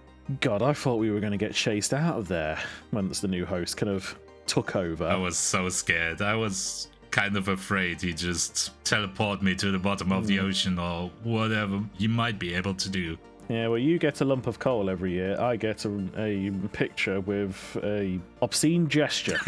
god 0.41 0.61
i 0.61 0.73
thought 0.73 0.95
we 0.95 1.11
were 1.11 1.19
going 1.19 1.31
to 1.31 1.37
get 1.37 1.53
chased 1.53 1.93
out 1.93 2.17
of 2.17 2.27
there 2.27 2.57
once 2.91 3.19
the 3.19 3.27
new 3.27 3.45
host 3.45 3.77
kind 3.77 3.91
of 3.91 4.17
took 4.47 4.75
over 4.75 5.05
I 5.07 5.15
was 5.15 5.37
so 5.37 5.69
scared. 5.69 6.21
I 6.21 6.35
was 6.35 6.87
kind 7.09 7.35
of 7.35 7.47
afraid 7.47 7.99
he 8.01 8.13
just 8.13 8.71
teleport 8.83 9.41
me 9.41 9.55
to 9.55 9.71
the 9.71 9.79
bottom 9.79 10.11
of 10.11 10.23
Hmm. 10.23 10.27
the 10.27 10.39
ocean 10.39 10.77
or 10.77 11.09
whatever 11.23 11.81
he 11.97 12.07
might 12.07 12.37
be 12.37 12.53
able 12.53 12.75
to 12.75 12.89
do. 12.89 13.17
Yeah, 13.49 13.67
well, 13.69 13.79
you 13.79 13.97
get 13.97 14.21
a 14.21 14.25
lump 14.25 14.45
of 14.47 14.59
coal 14.59 14.89
every 14.89 15.13
year. 15.13 15.39
I 15.39 15.55
get 15.55 15.85
a, 15.85 15.89
a 16.17 16.51
picture 16.73 17.21
with 17.21 17.55
a 17.83 18.19
obscene 18.43 18.87
gesture 18.87 19.39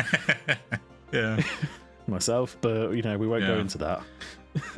Yeah. 1.12 1.42
myself, 2.08 2.58
but 2.62 2.92
you 2.92 3.02
know 3.02 3.18
we 3.18 3.28
won't 3.28 3.46
go 3.46 3.60
into 3.60 3.78
that. 3.80 4.02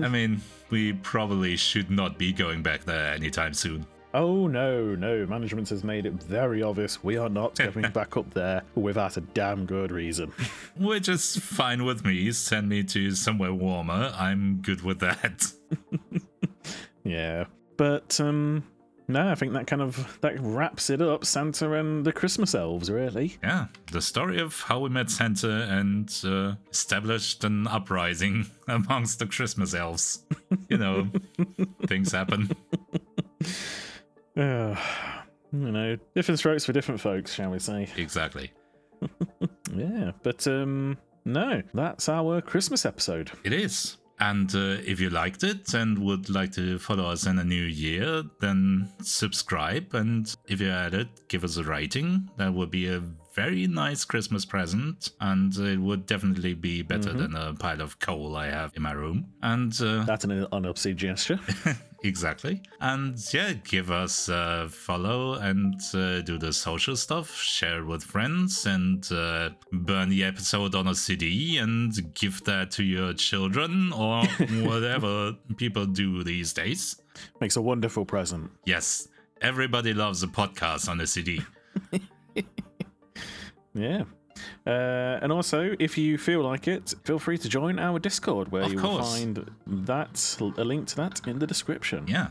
I 0.02 0.08
mean, 0.18 0.42
we 0.70 0.94
probably 0.94 1.56
should 1.56 1.90
not 1.92 2.18
be 2.18 2.34
going 2.34 2.62
back 2.62 2.84
there 2.84 3.14
anytime 3.14 3.54
soon. 3.54 3.86
Oh 4.14 4.48
no, 4.48 4.96
no! 4.96 5.26
Management 5.28 5.70
has 5.70 5.84
made 5.84 6.08
it 6.08 6.14
very 6.14 6.64
obvious 6.64 7.04
we 7.04 7.18
are 7.18 7.30
not 7.30 7.56
going 7.56 7.92
back 7.94 8.18
up 8.18 8.34
there 8.34 8.64
without 8.74 9.18
a 9.18 9.22
damn 9.22 9.68
good 9.68 9.92
reason. 9.92 10.32
Which 10.80 11.08
is 11.08 11.38
fine 11.38 11.86
with 11.86 12.04
me. 12.04 12.32
Send 12.32 12.70
me 12.70 12.84
to 12.86 13.12
somewhere 13.12 13.54
warmer. 13.54 14.12
I'm 14.18 14.62
good 14.64 14.82
with 14.82 15.00
that. 15.02 15.52
yeah, 17.04 17.46
but 17.78 18.20
um, 18.20 18.64
no, 19.08 19.30
I 19.30 19.36
think 19.36 19.54
that 19.54 19.68
kind 19.68 19.84
of 19.84 20.18
that 20.22 20.40
wraps 20.40 20.90
it 20.90 21.04
up. 21.04 21.24
Santa 21.24 21.72
and 21.74 22.04
the 22.04 22.12
Christmas 22.12 22.56
elves, 22.56 22.90
really. 22.90 23.38
Yeah, 23.44 23.68
the 23.92 24.02
story 24.02 24.40
of 24.40 24.60
how 24.60 24.80
we 24.80 24.90
met 24.90 25.12
Santa 25.12 25.68
and 25.70 26.12
uh, 26.26 26.56
established 26.72 27.44
an 27.44 27.68
uprising 27.68 28.48
amongst 28.68 29.20
the 29.20 29.28
Christmas 29.28 29.76
elves. 29.76 30.24
You 30.68 30.78
know, 30.78 31.10
things 31.86 32.12
happen. 32.12 32.50
Uh, 34.40 34.76
you 35.52 35.72
know, 35.72 35.98
different 36.16 36.40
strokes 36.40 36.64
for 36.66 36.72
different 36.72 37.02
folks, 37.02 37.34
shall 37.34 37.50
we 37.52 37.60
say? 37.60 37.88
Exactly. 37.98 38.52
Yeah, 39.76 40.12
but 40.24 40.48
um, 40.48 40.98
no, 41.26 41.62
that's 41.76 42.10
our 42.10 42.42
Christmas 42.42 42.86
episode. 42.88 43.32
It 43.44 43.54
is. 43.54 43.98
And 44.20 44.54
uh, 44.56 44.82
if 44.84 45.00
you 45.00 45.10
liked 45.10 45.44
it 45.44 45.74
and 45.74 45.98
would 46.00 46.30
like 46.30 46.52
to 46.54 46.80
follow 46.80 47.06
us 47.06 47.26
in 47.28 47.40
a 47.40 47.44
new 47.44 47.64
year, 47.64 48.24
then 48.42 48.90
subscribe. 49.02 49.94
And 49.94 50.34
if 50.48 50.60
you 50.60 50.68
had 50.68 50.94
it, 50.94 51.08
give 51.30 51.44
us 51.44 51.58
a 51.58 51.64
rating. 51.64 52.30
That 52.38 52.54
would 52.54 52.72
be 52.72 52.88
a 52.90 53.00
very 53.34 53.68
nice 53.68 54.04
Christmas 54.04 54.44
present. 54.44 55.12
And 55.22 55.56
it 55.56 55.80
would 55.80 56.06
definitely 56.06 56.56
be 56.56 56.82
better 56.82 57.14
than 57.14 57.36
a 57.36 57.54
pile 57.54 57.82
of 57.82 58.00
coal 58.00 58.36
I 58.36 58.48
have 58.48 58.74
in 58.76 58.82
my 58.82 58.92
room. 58.92 59.28
And 59.42 59.72
uh, 59.82 60.04
That's 60.04 60.26
an 60.26 60.48
unobscene 60.48 60.98
gesture. 60.98 61.40
exactly. 62.04 62.62
And 62.80 63.18
yeah, 63.34 63.54
give 63.54 63.92
us 63.92 64.30
a 64.30 64.68
follow 64.70 65.34
and 65.34 65.80
uh, 65.94 66.22
do 66.22 66.38
the 66.38 66.54
social 66.54 66.96
stuff, 66.96 67.34
share 67.36 67.86
with 67.86 68.04
friends, 68.04 68.66
and 68.66 69.10
uh, 69.12 69.50
burn 69.72 70.10
the 70.10 70.24
episode 70.24 70.76
on 70.76 70.88
a 70.88 70.96
CD 70.96 71.58
and 71.58 71.94
give 72.14 72.44
that 72.46 72.72
to 72.72 72.84
your 72.84 73.14
children 73.14 73.94
or 73.94 74.26
whatever 74.64 75.34
people 75.58 75.86
do 75.86 76.24
these 76.24 76.54
days. 76.54 77.02
Makes 77.42 77.56
a 77.56 77.62
wonderful 77.62 78.06
present. 78.06 78.52
Yes, 78.66 79.08
everybody 79.42 79.94
loves 79.94 80.24
a 80.24 80.28
podcast 80.28 80.90
on 80.90 81.02
a 81.02 81.08
CD. 81.08 81.42
Yeah. 83.74 84.04
Uh, 84.66 85.20
and 85.22 85.32
also, 85.32 85.76
if 85.80 85.98
you 85.98 86.18
feel 86.18 86.42
like 86.42 86.68
it, 86.68 86.94
feel 87.04 87.20
free 87.20 87.38
to 87.38 87.50
join 87.50 87.80
our 87.80 88.00
Discord, 88.00 88.52
where 88.52 88.64
Of 88.64 88.74
you 88.74 88.80
course. 88.80 89.06
will 89.06 89.12
find 89.36 89.52
that 89.88 90.38
a 90.58 90.64
link 90.64 90.88
to 90.90 90.96
that 90.98 91.22
in 91.28 91.40
the 91.40 91.48
description. 91.48 92.06
Yeah. 92.08 92.28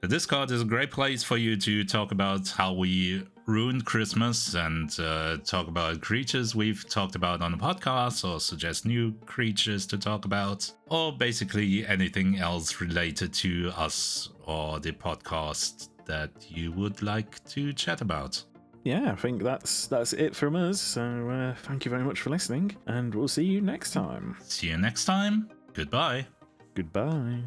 The 0.00 0.08
Discord 0.08 0.50
is 0.52 0.62
a 0.62 0.64
great 0.64 0.92
place 0.92 1.24
for 1.24 1.36
you 1.36 1.56
to 1.56 1.82
talk 1.84 2.12
about 2.12 2.48
how 2.50 2.72
we 2.72 3.26
ruined 3.46 3.84
Christmas 3.84 4.54
and 4.54 4.94
uh, 5.00 5.38
talk 5.38 5.66
about 5.66 6.00
creatures 6.02 6.54
we've 6.54 6.88
talked 6.88 7.16
about 7.16 7.40
on 7.42 7.50
the 7.50 7.58
podcast 7.58 8.22
or 8.28 8.38
suggest 8.38 8.86
new 8.86 9.12
creatures 9.26 9.86
to 9.86 9.98
talk 9.98 10.24
about 10.24 10.70
or 10.88 11.12
basically 11.12 11.84
anything 11.86 12.38
else 12.38 12.80
related 12.80 13.32
to 13.32 13.72
us 13.76 14.28
or 14.46 14.78
the 14.78 14.92
podcast 14.92 15.88
that 16.04 16.30
you 16.48 16.70
would 16.72 17.02
like 17.02 17.42
to 17.46 17.72
chat 17.72 18.00
about. 18.00 18.44
Yeah, 18.84 19.12
I 19.12 19.16
think 19.16 19.42
that's 19.42 19.86
that's 19.86 20.12
it 20.12 20.34
from 20.34 20.56
us. 20.56 20.80
So 20.80 21.02
uh, 21.28 21.54
thank 21.62 21.84
you 21.84 21.90
very 21.90 22.04
much 22.04 22.20
for 22.20 22.30
listening, 22.30 22.76
and 22.86 23.14
we'll 23.14 23.28
see 23.28 23.44
you 23.44 23.60
next 23.60 23.92
time. 23.92 24.36
See 24.42 24.68
you 24.68 24.78
next 24.78 25.04
time. 25.04 25.48
Goodbye. 25.74 26.26
Goodbye. 26.74 27.42